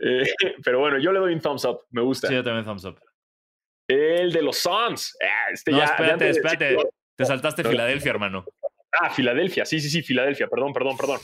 Eh, 0.00 0.22
pero 0.64 0.78
bueno, 0.78 0.98
yo 0.98 1.10
le 1.10 1.18
doy 1.18 1.34
un 1.34 1.40
thumbs 1.40 1.64
up, 1.64 1.80
me 1.90 2.02
gusta. 2.02 2.28
Sí, 2.28 2.34
yo 2.34 2.44
también 2.44 2.64
thumbs 2.64 2.84
up. 2.84 3.00
El 3.88 4.32
de 4.32 4.42
los 4.42 4.58
Suns. 4.58 5.16
Ah, 5.22 5.50
este 5.52 5.72
no, 5.72 5.82
espérate, 5.82 6.28
espérate. 6.28 6.76
Te 7.16 7.24
saltaste 7.24 7.64
Filadelfia, 7.64 8.10
hermano. 8.10 8.44
Ah, 8.92 9.10
Filadelfia. 9.10 9.64
Sí, 9.64 9.80
sí, 9.80 9.88
sí, 9.90 10.02
Filadelfia. 10.02 10.46
Perdón, 10.48 10.72
perdón, 10.72 10.96
perdón. 10.96 11.20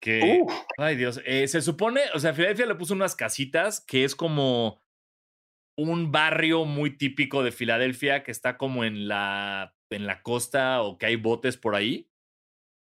Que, 0.00 0.42
ay 0.78 0.96
Dios, 0.96 1.20
eh, 1.26 1.46
se 1.46 1.60
supone, 1.60 2.00
o 2.14 2.18
sea, 2.18 2.32
Filadelfia 2.32 2.64
le 2.64 2.74
puso 2.74 2.94
unas 2.94 3.14
casitas 3.14 3.84
que 3.84 4.04
es 4.04 4.16
como 4.16 4.82
un 5.76 6.10
barrio 6.10 6.64
muy 6.64 6.96
típico 6.96 7.42
de 7.42 7.52
Filadelfia 7.52 8.22
que 8.22 8.30
está 8.30 8.56
como 8.56 8.84
en 8.84 9.08
la, 9.08 9.76
en 9.90 10.06
la 10.06 10.22
costa 10.22 10.80
o 10.82 10.96
que 10.96 11.04
hay 11.04 11.16
botes 11.16 11.58
por 11.58 11.74
ahí. 11.74 12.10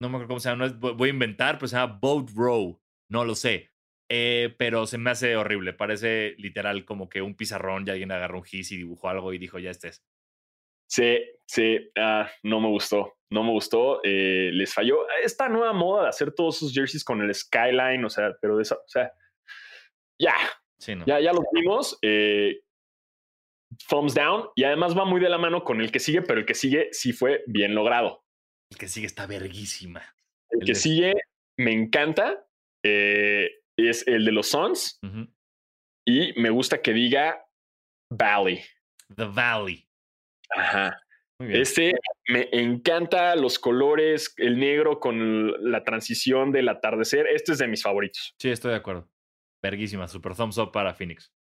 No 0.00 0.08
me 0.08 0.16
acuerdo 0.16 0.28
cómo 0.28 0.40
se 0.40 0.50
llama, 0.50 0.68
no 0.68 0.94
voy 0.94 1.08
a 1.08 1.12
inventar, 1.12 1.58
pero 1.58 1.68
se 1.68 1.76
llama 1.76 1.98
Boat 2.00 2.30
Row. 2.36 2.80
No 3.08 3.24
lo 3.24 3.34
sé. 3.34 3.71
Eh, 4.14 4.54
pero 4.58 4.84
se 4.84 4.98
me 4.98 5.08
hace 5.08 5.36
horrible. 5.36 5.72
Parece 5.72 6.34
literal 6.36 6.84
como 6.84 7.08
que 7.08 7.22
un 7.22 7.34
pizarrón 7.34 7.84
y 7.86 7.90
alguien 7.92 8.12
agarró 8.12 8.40
un 8.40 8.44
gis 8.44 8.70
y 8.70 8.76
dibujó 8.76 9.08
algo 9.08 9.32
y 9.32 9.38
dijo, 9.38 9.58
ya 9.58 9.70
estés. 9.70 10.04
Sí, 10.86 11.18
sí, 11.46 11.78
ah, 11.96 12.30
no 12.42 12.60
me 12.60 12.68
gustó, 12.68 13.14
no 13.30 13.42
me 13.42 13.52
gustó, 13.52 14.00
eh, 14.04 14.50
les 14.52 14.74
falló 14.74 15.08
esta 15.24 15.48
nueva 15.48 15.72
moda 15.72 16.02
de 16.02 16.08
hacer 16.10 16.34
todos 16.34 16.58
sus 16.58 16.74
jerseys 16.74 17.02
con 17.02 17.22
el 17.22 17.34
skyline, 17.34 18.04
o 18.04 18.10
sea, 18.10 18.36
pero 18.38 18.58
de 18.58 18.64
eso, 18.64 18.74
o 18.74 18.88
sea, 18.88 19.10
ya, 20.20 20.34
ya, 21.06 21.18
ya 21.18 21.32
lo 21.32 21.40
vimos, 21.50 21.98
eh, 22.02 22.60
thumbs 23.88 24.12
down, 24.12 24.50
y 24.54 24.64
además 24.64 24.94
va 24.94 25.06
muy 25.06 25.22
de 25.22 25.30
la 25.30 25.38
mano 25.38 25.64
con 25.64 25.80
el 25.80 25.90
que 25.90 26.00
sigue, 26.00 26.20
pero 26.20 26.40
el 26.40 26.44
que 26.44 26.54
sigue 26.54 26.90
sí 26.92 27.14
fue 27.14 27.42
bien 27.46 27.74
logrado. 27.74 28.26
El 28.70 28.76
que 28.76 28.88
sigue 28.88 29.06
está 29.06 29.26
verguísima. 29.26 30.02
El, 30.50 30.66
que 30.66 30.74
sigue 30.74 31.14
me 31.56 31.72
encanta, 31.72 32.46
eh, 32.84 33.61
es 33.76 34.06
el 34.06 34.24
de 34.24 34.32
los 34.32 34.48
Suns. 34.48 35.00
Y 36.06 36.38
me 36.40 36.50
gusta 36.50 36.82
que 36.82 36.92
diga 36.92 37.44
Valley. 38.10 38.60
The 39.14 39.26
Valley. 39.26 39.88
Ajá. 40.50 40.98
Este 41.38 41.92
me 42.28 42.48
encanta 42.52 43.34
los 43.34 43.58
colores, 43.58 44.32
el 44.36 44.58
negro 44.58 45.00
con 45.00 45.70
la 45.70 45.82
transición 45.82 46.52
del 46.52 46.68
atardecer. 46.68 47.26
Este 47.26 47.52
es 47.52 47.58
de 47.58 47.66
mis 47.66 47.82
favoritos. 47.82 48.34
Sí, 48.38 48.50
estoy 48.50 48.70
de 48.70 48.76
acuerdo. 48.76 49.08
Verguísima, 49.62 50.06
super 50.08 50.34
thumbs 50.34 50.58
up 50.58 50.72
para 50.72 50.94
Phoenix. 50.94 51.32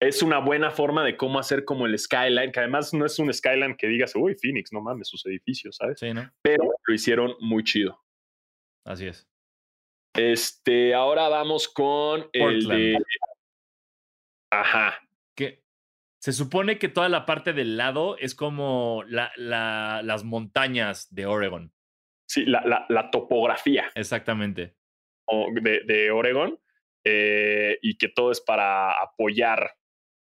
Es 0.00 0.22
una 0.22 0.38
buena 0.38 0.70
forma 0.70 1.04
de 1.04 1.16
cómo 1.16 1.40
hacer 1.40 1.64
como 1.64 1.86
el 1.86 1.98
skyline, 1.98 2.52
que 2.52 2.60
además 2.60 2.94
no 2.94 3.04
es 3.04 3.18
un 3.18 3.32
skyline 3.32 3.76
que 3.76 3.88
digas, 3.88 4.14
uy, 4.14 4.36
Phoenix, 4.40 4.72
no 4.72 4.80
mames, 4.80 5.08
sus 5.08 5.26
edificios, 5.26 5.76
¿sabes? 5.76 5.98
Sí, 5.98 6.14
¿no? 6.14 6.30
Pero 6.40 6.72
lo 6.86 6.94
hicieron 6.94 7.34
muy 7.40 7.64
chido. 7.64 8.00
Así 8.84 9.06
es. 9.06 9.28
Este, 10.18 10.94
ahora 10.94 11.28
vamos 11.28 11.68
con 11.68 12.28
el 12.32 12.66
de. 12.66 12.98
Ajá. 14.50 14.98
Que 15.36 15.62
se 16.20 16.32
supone 16.32 16.78
que 16.78 16.88
toda 16.88 17.08
la 17.08 17.24
parte 17.24 17.52
del 17.52 17.76
lado 17.76 18.18
es 18.18 18.34
como 18.34 19.04
la, 19.06 19.30
las 19.36 20.24
montañas 20.24 21.14
de 21.14 21.26
Oregon. 21.26 21.72
Sí, 22.28 22.44
la, 22.44 22.84
la, 22.88 23.10
topografía. 23.10 23.90
Exactamente. 23.94 24.74
De, 25.62 25.82
de 25.84 26.10
Oregon. 26.10 26.58
Eh, 27.04 27.78
y 27.80 27.96
que 27.96 28.08
todo 28.08 28.32
es 28.32 28.40
para 28.40 29.00
apoyar. 29.00 29.72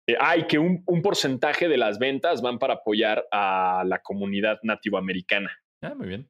Eh, 0.08 0.16
ah, 0.20 0.36
que 0.48 0.60
un, 0.60 0.84
un, 0.86 1.02
porcentaje 1.02 1.68
de 1.68 1.78
las 1.78 1.98
ventas 1.98 2.42
van 2.42 2.60
para 2.60 2.76
apoyar 2.76 3.26
a 3.32 3.84
la 3.86 4.00
comunidad 4.00 4.60
nativoamericana. 4.62 5.52
Ah, 5.82 5.96
muy 5.96 6.08
bien. 6.08 6.30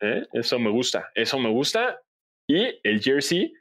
¿Eh? 0.00 0.26
Eso 0.32 0.58
me 0.58 0.70
gusta, 0.70 1.10
eso 1.14 1.38
me 1.38 1.48
gusta. 1.48 2.00
Y 2.52 2.78
el 2.82 3.00
jersey, 3.00 3.54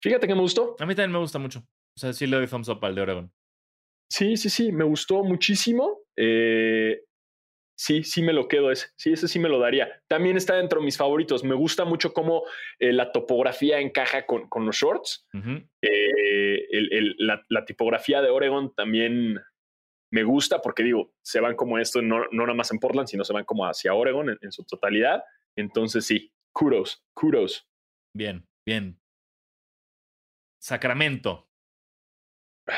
fíjate 0.00 0.28
que 0.28 0.34
me 0.36 0.40
gustó. 0.40 0.76
A 0.78 0.86
mí 0.86 0.94
también 0.94 1.10
me 1.10 1.18
gusta 1.18 1.40
mucho. 1.40 1.66
O 1.96 1.98
sea, 1.98 2.12
sí 2.12 2.28
le 2.28 2.36
doy 2.36 2.46
thumbs 2.46 2.68
up 2.68 2.84
al 2.84 2.94
de 2.94 3.00
Oregon. 3.00 3.32
Sí, 4.08 4.36
sí, 4.36 4.48
sí, 4.48 4.70
me 4.70 4.84
gustó 4.84 5.24
muchísimo. 5.24 6.02
Eh, 6.16 7.02
sí, 7.76 8.04
sí 8.04 8.22
me 8.22 8.32
lo 8.32 8.46
quedo 8.46 8.70
ese. 8.70 8.90
Sí, 8.96 9.12
ese 9.12 9.26
sí 9.26 9.40
me 9.40 9.48
lo 9.48 9.58
daría. 9.58 10.04
También 10.06 10.36
está 10.36 10.54
dentro 10.54 10.78
de 10.78 10.84
mis 10.84 10.96
favoritos. 10.96 11.42
Me 11.42 11.56
gusta 11.56 11.84
mucho 11.84 12.12
cómo 12.12 12.44
eh, 12.78 12.92
la 12.92 13.10
topografía 13.10 13.80
encaja 13.80 14.24
con, 14.24 14.48
con 14.48 14.66
los 14.66 14.76
shorts. 14.76 15.26
Eh, 15.82 16.66
el, 16.70 17.16
la, 17.18 17.64
tipografía 17.64 18.22
de 18.22 18.30
Oregon 18.30 18.72
también 18.72 19.40
me 20.12 20.22
gusta 20.22 20.62
porque 20.62 20.84
digo, 20.84 21.12
se 21.22 21.40
van 21.40 21.56
como 21.56 21.80
esto, 21.80 22.02
no, 22.02 22.26
no 22.30 22.46
nada 22.46 22.54
más 22.54 22.70
en 22.70 22.78
Portland, 22.78 23.08
sino 23.08 23.24
se 23.24 23.32
van 23.32 23.44
como 23.44 23.64
hacia 23.66 23.94
Oregon 23.94 24.38
en 24.40 24.52
su 24.52 24.62
totalidad. 24.62 25.24
Entonces 25.56 26.06
sí, 26.06 26.32
kudos, 26.52 27.04
kudos. 27.12 27.68
Bien, 28.16 28.48
bien. 28.66 28.98
Sacramento. 30.58 31.50
Ay, 32.66 32.76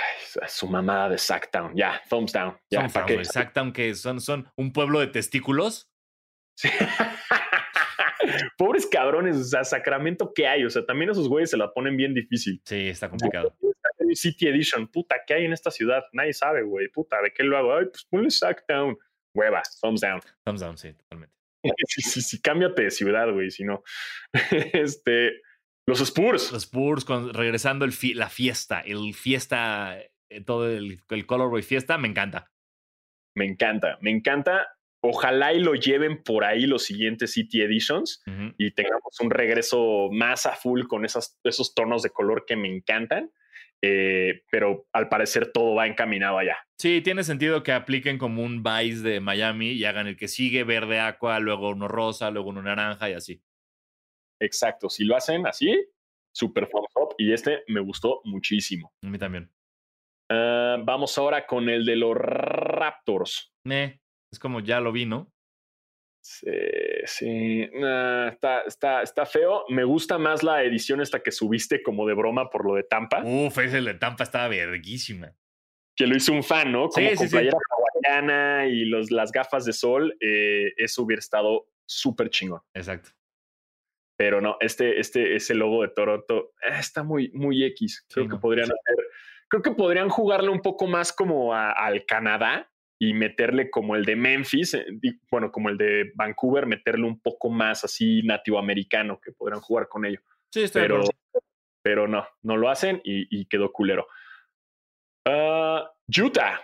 su 0.48 0.66
mamada 0.68 1.10
de 1.10 1.18
Sacktown. 1.18 1.74
Ya, 1.76 2.02
thumbs 2.10 2.32
down. 2.32 2.58
Ya, 2.70 2.80
Son 2.80 2.90
fans, 2.90 3.28
Sacktown, 3.28 3.72
que 3.72 3.94
son, 3.94 4.20
son 4.20 4.50
un 4.56 4.72
pueblo 4.72 4.98
de 4.98 5.06
testículos. 5.06 5.90
Sí. 6.56 6.68
Pobres 8.58 8.84
cabrones, 8.86 9.36
o 9.36 9.44
sea, 9.44 9.62
Sacramento, 9.62 10.32
¿qué 10.34 10.48
hay? 10.48 10.64
O 10.64 10.70
sea, 10.70 10.84
también 10.84 11.10
esos 11.10 11.28
güeyes 11.28 11.50
se 11.50 11.56
la 11.56 11.72
ponen 11.72 11.96
bien 11.96 12.12
difícil. 12.14 12.60
Sí, 12.64 12.88
está 12.88 13.08
complicado. 13.08 13.56
City 14.14 14.48
Edition, 14.48 14.88
puta, 14.88 15.16
¿qué 15.24 15.34
hay 15.34 15.44
en 15.44 15.52
esta 15.52 15.70
ciudad? 15.70 16.02
Nadie 16.12 16.32
sabe, 16.32 16.62
güey, 16.62 16.88
puta, 16.88 17.22
¿de 17.22 17.32
qué 17.32 17.44
lo 17.44 17.56
hago? 17.56 17.76
Ay, 17.76 17.86
pues 17.86 18.04
ponle 18.06 18.30
Sacktown. 18.30 18.98
Hueva, 19.34 19.62
thumbs 19.80 20.00
down. 20.00 20.20
Thumbs 20.44 20.60
down, 20.60 20.76
sí, 20.76 20.92
totalmente. 20.94 21.37
Sí, 21.88 22.02
sí, 22.02 22.20
sí, 22.20 22.40
cámbiate 22.40 22.82
de 22.82 22.90
ciudad, 22.90 23.32
güey, 23.32 23.50
si 23.50 23.64
no. 23.64 23.82
este, 24.72 25.40
los 25.86 26.00
Spurs. 26.00 26.52
Los 26.52 26.62
Spurs, 26.64 27.04
con, 27.04 27.32
regresando 27.32 27.84
el 27.84 27.92
la 28.14 28.28
fiesta, 28.28 28.80
el 28.80 29.14
fiesta, 29.14 29.98
eh, 30.30 30.40
todo 30.44 30.68
el, 30.70 31.02
el 31.08 31.26
Colorway 31.26 31.62
fiesta, 31.62 31.98
me 31.98 32.08
encanta. 32.08 32.50
Me 33.34 33.46
encanta, 33.46 33.98
me 34.00 34.10
encanta. 34.10 34.66
Ojalá 35.00 35.52
y 35.52 35.60
lo 35.60 35.74
lleven 35.74 36.22
por 36.24 36.44
ahí 36.44 36.66
los 36.66 36.82
siguientes 36.84 37.32
City 37.32 37.62
Editions 37.62 38.20
y 38.58 38.72
tengamos 38.72 39.20
un 39.20 39.30
regreso 39.30 40.08
más 40.10 40.44
a 40.44 40.56
full 40.56 40.88
con 40.88 41.04
esas, 41.04 41.38
esos 41.44 41.72
tonos 41.72 42.02
de 42.02 42.10
color 42.10 42.44
que 42.46 42.56
me 42.56 42.68
encantan. 42.68 43.30
Eh, 43.80 44.42
pero 44.50 44.86
al 44.92 45.08
parecer 45.08 45.52
todo 45.52 45.74
va 45.76 45.86
encaminado 45.86 46.38
allá. 46.38 46.58
Sí, 46.80 47.00
tiene 47.00 47.22
sentido 47.22 47.62
que 47.62 47.72
apliquen 47.72 48.18
como 48.18 48.42
un 48.42 48.62
Vice 48.62 49.02
de 49.02 49.20
Miami 49.20 49.70
y 49.70 49.84
hagan 49.84 50.08
el 50.08 50.16
que 50.16 50.28
sigue 50.28 50.64
verde 50.64 51.00
aqua, 51.00 51.38
luego 51.38 51.70
uno 51.70 51.86
rosa, 51.86 52.30
luego 52.30 52.50
uno 52.50 52.62
naranja 52.62 53.08
y 53.10 53.12
así. 53.12 53.42
Exacto. 54.40 54.88
Si 54.88 55.04
lo 55.04 55.16
hacen 55.16 55.46
así, 55.46 55.72
super 56.32 56.68
thumbs 56.68 56.90
up. 56.96 57.14
Y 57.18 57.32
este 57.32 57.62
me 57.68 57.80
gustó 57.80 58.20
muchísimo. 58.24 58.92
A 59.04 59.08
mí 59.08 59.18
también. 59.18 59.50
Ah, 60.30 60.76
vamos 60.82 61.16
ahora 61.18 61.46
con 61.46 61.68
el 61.68 61.84
de 61.84 61.96
los 61.96 62.16
Raptors. 62.16 63.52
Eh, 63.64 63.98
es 64.32 64.38
como 64.38 64.60
ya 64.60 64.80
lo 64.80 64.92
vi, 64.92 65.06
¿no? 65.06 65.32
Sí, 66.20 66.50
sí. 67.06 67.68
nah, 67.74 68.28
está, 68.28 68.62
está, 68.62 69.02
está 69.02 69.24
feo. 69.26 69.64
Me 69.68 69.84
gusta 69.84 70.18
más 70.18 70.42
la 70.42 70.62
edición 70.62 71.00
esta 71.00 71.20
que 71.22 71.30
subiste 71.32 71.82
como 71.82 72.06
de 72.06 72.14
broma 72.14 72.50
por 72.50 72.66
lo 72.66 72.74
de 72.74 72.82
Tampa, 72.82 73.22
Uf, 73.24 73.56
ese 73.58 73.80
de 73.80 73.94
Tampa 73.94 74.24
estaba 74.24 74.48
verguísima. 74.48 75.32
que 75.96 76.06
lo 76.06 76.16
hizo 76.16 76.32
un 76.32 76.42
fan, 76.44 76.70
¿no? 76.70 76.88
Como 76.88 77.08
Sí, 77.08 77.16
con 77.16 77.26
sí, 77.28 77.32
playera 77.34 77.56
hawaiana 78.06 78.66
y 78.66 78.84
los, 78.84 79.10
las 79.10 79.32
gafas 79.32 79.64
de 79.64 79.72
sol. 79.72 80.16
eh, 80.20 80.72
eso 80.76 81.02
hubiera 81.02 81.18
estado 81.20 81.66
súper 81.86 82.28
chingón. 82.30 82.60
Exacto. 82.74 83.10
Pero 84.16 84.40
no, 84.40 84.56
este, 84.60 84.98
este, 85.00 85.36
ese 85.36 85.54
logo 85.54 85.82
de 85.82 85.88
Toronto 85.88 86.52
eh, 86.62 86.74
está 86.78 87.02
muy, 87.04 87.30
muy 87.32 87.64
X. 87.64 88.04
Creo 88.12 88.26
que 88.26 88.34
no. 88.34 88.40
podrían 88.40 88.66
hacer, 88.66 88.96
creo 89.48 89.62
que 89.62 89.70
podrían 89.70 90.08
jugarle 90.08 90.50
un 90.50 90.60
poco 90.60 90.86
más 90.86 91.12
como 91.12 91.54
a- 91.54 91.70
al 91.72 92.04
Canadá 92.04 92.70
y 92.98 93.14
meterle 93.14 93.70
como 93.70 93.94
el 93.94 94.04
de 94.04 94.16
Memphis, 94.16 94.74
eh, 94.74 94.86
bueno, 95.30 95.52
como 95.52 95.68
el 95.68 95.78
de 95.78 96.12
Vancouver, 96.14 96.66
meterle 96.66 97.06
un 97.06 97.20
poco 97.20 97.48
más 97.48 97.84
así 97.84 98.22
nativo 98.22 98.58
americano 98.58 99.20
que 99.20 99.32
podrían 99.32 99.60
jugar 99.60 99.88
con 99.88 100.04
ello. 100.04 100.20
Sí, 100.52 100.62
estoy 100.62 100.82
de 100.82 100.88
Pero, 100.88 100.96
acuerdo. 101.00 101.12
pero 101.82 102.08
no, 102.08 102.26
no 102.42 102.56
lo 102.56 102.68
hacen 102.68 103.00
y, 103.04 103.26
y 103.30 103.46
quedó 103.46 103.72
culero. 103.72 104.06
Ah, 105.26 105.90
Utah. 106.08 106.60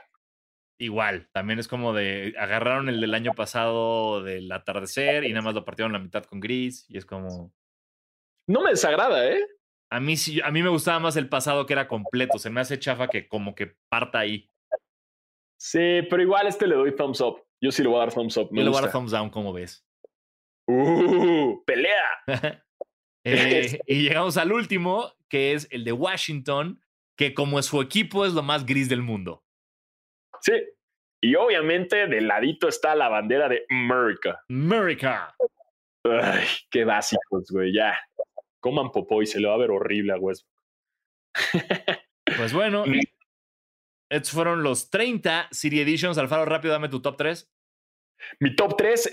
Igual, 0.80 1.28
también 1.32 1.60
es 1.60 1.68
como 1.68 1.92
de 1.92 2.34
agarraron 2.36 2.88
el 2.88 3.00
del 3.00 3.14
año 3.14 3.32
pasado 3.34 4.22
del 4.24 4.50
atardecer 4.50 5.24
y 5.24 5.28
nada 5.30 5.42
más 5.42 5.54
lo 5.54 5.64
partieron 5.64 5.92
la 5.92 6.00
mitad 6.00 6.24
con 6.24 6.40
gris 6.40 6.84
y 6.88 6.98
es 6.98 7.06
como 7.06 7.54
No 8.48 8.60
me 8.62 8.70
desagrada, 8.70 9.30
¿eh? 9.30 9.46
a 9.90 10.00
mí 10.00 10.16
sí 10.16 10.40
a 10.40 10.50
mí 10.50 10.62
me 10.62 10.70
gustaba 10.70 10.98
más 10.98 11.16
el 11.16 11.28
pasado 11.28 11.66
que 11.66 11.74
era 11.74 11.86
completo, 11.86 12.38
se 12.38 12.50
me 12.50 12.60
hace 12.60 12.80
chafa 12.80 13.06
que 13.06 13.28
como 13.28 13.54
que 13.54 13.76
parta 13.88 14.18
ahí. 14.18 14.50
Sí, 15.56 16.02
pero 16.10 16.22
igual 16.22 16.46
este 16.46 16.66
le 16.66 16.74
doy 16.74 16.94
thumbs 16.94 17.20
up. 17.20 17.42
Yo 17.60 17.70
sí 17.70 17.82
le 17.82 17.88
voy 17.88 17.96
a 17.96 18.00
dar 18.00 18.12
thumbs 18.12 18.36
up. 18.36 18.48
Me 18.50 18.60
Yo 18.60 18.64
le 18.64 18.70
voy 18.70 18.78
a 18.78 18.82
dar 18.82 18.92
thumbs 18.92 19.10
down 19.10 19.30
como 19.30 19.52
ves. 19.52 19.84
Uh, 20.66 21.62
pelea. 21.64 22.24
Eh, 23.26 23.80
y 23.86 24.02
llegamos 24.02 24.36
al 24.36 24.52
último, 24.52 25.14
que 25.30 25.54
es 25.54 25.66
el 25.70 25.82
de 25.84 25.92
Washington, 25.92 26.80
que 27.16 27.32
como 27.32 27.62
su 27.62 27.80
equipo 27.80 28.26
es 28.26 28.34
lo 28.34 28.42
más 28.42 28.66
gris 28.66 28.88
del 28.88 29.00
mundo. 29.00 29.42
Sí. 30.42 30.52
Y 31.22 31.34
obviamente 31.36 32.06
del 32.06 32.28
ladito 32.28 32.68
está 32.68 32.94
la 32.94 33.08
bandera 33.08 33.48
de 33.48 33.64
America. 33.70 34.44
America. 34.50 35.34
Ay, 36.04 36.44
qué 36.70 36.84
básicos, 36.84 37.48
güey. 37.50 37.72
Ya. 37.72 37.98
Coman 38.60 38.90
popó 38.90 39.22
y 39.22 39.26
se 39.26 39.40
le 39.40 39.48
va 39.48 39.54
a 39.54 39.58
ver 39.58 39.70
horrible 39.70 40.12
a 40.12 40.16
Westbrook. 40.16 40.52
Pues 42.38 42.54
bueno. 42.54 42.84
Estos 44.16 44.31
fueron 44.33 44.62
los 44.62 44.90
30 44.90 45.48
City 45.53 45.81
Editions. 45.81 46.18
Alfaro, 46.18 46.44
rápido, 46.44 46.72
dame 46.72 46.88
tu 46.88 47.00
top 47.00 47.16
3. 47.16 47.50
Mi 48.40 48.55
top 48.57 48.77
3 48.77 49.11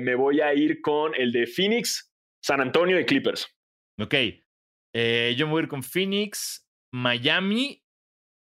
me 0.00 0.14
voy 0.14 0.40
a 0.40 0.54
ir 0.54 0.80
con 0.80 1.14
el 1.14 1.30
de 1.32 1.46
Phoenix, 1.46 2.12
San 2.42 2.60
Antonio 2.60 2.98
y 2.98 3.04
Clippers. 3.04 3.48
Ok. 4.00 4.14
Eh, 4.94 5.34
yo 5.36 5.46
me 5.46 5.52
voy 5.52 5.60
a 5.60 5.62
ir 5.64 5.68
con 5.68 5.82
Phoenix, 5.82 6.68
Miami 6.92 7.82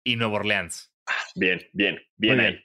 y 0.05 0.16
Nueva 0.16 0.37
Orleans. 0.37 0.93
Bien, 1.35 1.61
bien, 1.73 2.01
bien 2.16 2.38
ahí. 2.38 2.64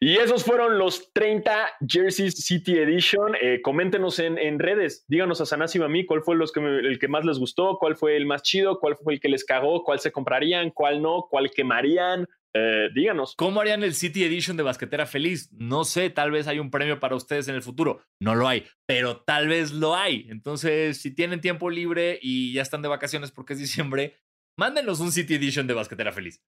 Y 0.00 0.16
esos 0.18 0.44
fueron 0.44 0.78
los 0.78 1.12
30 1.12 1.72
Jerseys 1.88 2.34
City 2.44 2.78
Edition. 2.78 3.34
Eh, 3.40 3.60
coméntenos 3.62 4.18
en, 4.20 4.38
en 4.38 4.58
redes. 4.60 5.04
Díganos 5.08 5.40
a 5.40 5.46
Sanasi 5.46 5.78
y 5.78 5.82
a 5.82 5.88
mí 5.88 6.06
cuál 6.06 6.22
fue 6.22 6.36
los 6.36 6.52
que 6.52 6.60
me- 6.60 6.78
el 6.78 6.98
que 7.00 7.08
más 7.08 7.24
les 7.24 7.38
gustó, 7.38 7.78
cuál 7.78 7.96
fue 7.96 8.16
el 8.16 8.26
más 8.26 8.42
chido, 8.42 8.78
cuál 8.78 8.96
fue 8.96 9.14
el 9.14 9.20
que 9.20 9.28
les 9.28 9.44
cagó, 9.44 9.82
cuál 9.82 9.98
se 9.98 10.12
comprarían, 10.12 10.70
cuál 10.70 11.02
no, 11.02 11.26
cuál 11.28 11.50
quemarían. 11.50 12.26
Eh, 12.54 12.88
díganos. 12.94 13.34
¿Cómo 13.36 13.60
harían 13.60 13.84
el 13.84 13.94
City 13.94 14.24
Edition 14.24 14.56
de 14.56 14.62
Basquetera 14.64 15.06
Feliz? 15.06 15.50
No 15.52 15.84
sé, 15.84 16.10
tal 16.10 16.30
vez 16.32 16.48
hay 16.48 16.58
un 16.58 16.70
premio 16.70 16.98
para 16.98 17.14
ustedes 17.14 17.46
en 17.48 17.54
el 17.54 17.62
futuro. 17.62 18.02
No 18.20 18.34
lo 18.34 18.48
hay, 18.48 18.66
pero 18.86 19.20
tal 19.22 19.46
vez 19.48 19.70
lo 19.72 19.94
hay. 19.94 20.26
Entonces, 20.30 21.00
si 21.00 21.14
tienen 21.14 21.40
tiempo 21.40 21.70
libre 21.70 22.18
y 22.20 22.52
ya 22.52 22.62
están 22.62 22.82
de 22.82 22.88
vacaciones 22.88 23.30
porque 23.30 23.52
es 23.52 23.58
diciembre, 23.60 24.16
mándenos 24.58 24.98
un 25.00 25.12
City 25.12 25.34
Edition 25.34 25.66
de 25.66 25.74
Basquetera 25.74 26.10
Feliz. 26.12 26.42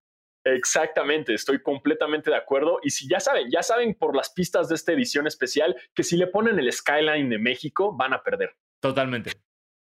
Exactamente, 0.44 1.34
estoy 1.34 1.62
completamente 1.62 2.30
de 2.30 2.36
acuerdo. 2.36 2.80
Y 2.82 2.90
si 2.90 3.08
ya 3.08 3.20
saben, 3.20 3.48
ya 3.48 3.62
saben 3.62 3.94
por 3.94 4.16
las 4.16 4.30
pistas 4.32 4.68
de 4.68 4.74
esta 4.74 4.92
edición 4.92 5.28
especial 5.28 5.76
que 5.94 6.02
si 6.02 6.16
le 6.16 6.26
ponen 6.26 6.58
el 6.58 6.72
skyline 6.72 7.28
de 7.28 7.38
México, 7.38 7.96
van 7.96 8.12
a 8.12 8.24
perder. 8.24 8.56
Totalmente. 8.80 9.30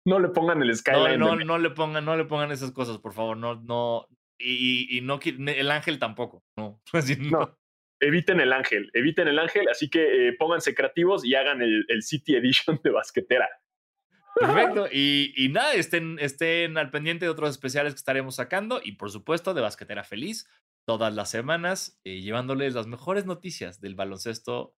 No 0.06 0.19
le 0.19 0.30
pongan 0.30 0.62
el 0.62 0.67
No, 0.67 0.76
skyline 0.76 1.19
no, 1.19 1.26
de 1.28 1.32
México. 1.38 1.47
no 1.54 1.58
le 1.58 1.69
pongan, 1.71 2.06
no 2.06 2.15
le 2.15 2.26
pongan 2.26 2.52
esas 2.52 2.71
cosas, 2.71 2.99
por 2.99 3.13
favor. 3.13 3.36
No, 3.36 3.56
no. 3.63 4.08
Y, 4.39 4.98
y 4.98 5.02
no 5.02 5.19
el 5.24 5.72
ángel 5.72 6.00
tampoco. 6.00 6.43
No. 6.58 7.58
Eviten 8.00 8.41
el 8.41 8.52
ángel, 8.52 8.89
eviten 8.93 9.28
el 9.30 9.39
ángel. 9.39 9.67
Así 9.69 9.89
que 9.89 10.28
eh, 10.30 10.34
pónganse 10.38 10.76
creativos 10.76 11.24
y 11.24 11.36
hagan 11.36 11.62
el, 11.62 11.86
el 11.88 12.04
City 12.04 12.36
Edition 12.36 12.80
de 12.84 12.89
basquetera. 12.91 13.48
Perfecto. 14.36 14.88
Y, 14.91 15.34
y 15.38 15.50
nada, 15.50 15.74
estén, 15.74 16.17
estén 16.19 16.78
al 16.78 16.89
pendiente 16.89 17.26
de 17.26 17.30
otros 17.32 17.52
especiales 17.52 17.93
que 17.93 18.00
estaremos 18.00 18.36
sacando. 18.36 18.82
Y 18.84 18.93
por 18.93 19.10
supuesto, 19.12 19.54
de 19.54 19.62
Basquetera 19.62 20.04
Feliz, 20.04 20.50
todas 20.88 21.13
las 21.15 21.30
semanas, 21.30 22.00
eh, 22.04 22.19
llevándoles 22.22 22.74
las 22.74 22.88
mejores 22.88 23.26
noticias 23.26 23.80
del 23.80 23.96
baloncesto 23.96 24.76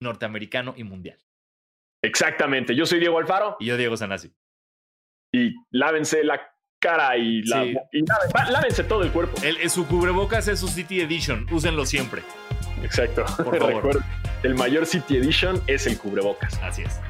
norteamericano 0.00 0.74
y 0.76 0.84
mundial. 0.84 1.18
Exactamente. 2.04 2.76
Yo 2.76 2.86
soy 2.86 3.00
Diego 3.00 3.18
Alfaro 3.18 3.56
Y 3.58 3.66
yo, 3.66 3.76
Diego 3.76 3.96
Sanasi. 3.96 4.32
y 5.34 5.52
lávense 5.70 6.22
la 6.22 6.54
cara 6.78 7.16
y, 7.16 7.42
la, 7.42 7.62
Sí. 7.64 7.74
y 7.92 8.00
láven- 8.02 8.30
va- 8.36 8.50
lávense 8.50 8.84
todo 8.84 9.02
el 9.02 9.10
cuerpo. 9.10 9.40
El- 9.42 9.68
su 9.70 9.86
cubrebocas 9.86 10.48
es 10.48 10.60
su 10.60 10.68
City 10.68 11.00
Edition. 11.00 11.46
Úsenlo 11.50 11.84
siempre. 11.86 12.22
Exacto. 12.82 13.24
Por 13.42 13.56
favor. 13.58 13.74
Recuerden, 13.76 14.02
el 14.44 14.54
mayor 14.54 14.86
City 14.86 15.16
Edition 15.16 15.60
es 15.66 15.86
el 15.86 15.98
cubrebocas. 15.98 16.58
Así 16.62 16.82
es. 16.82 17.00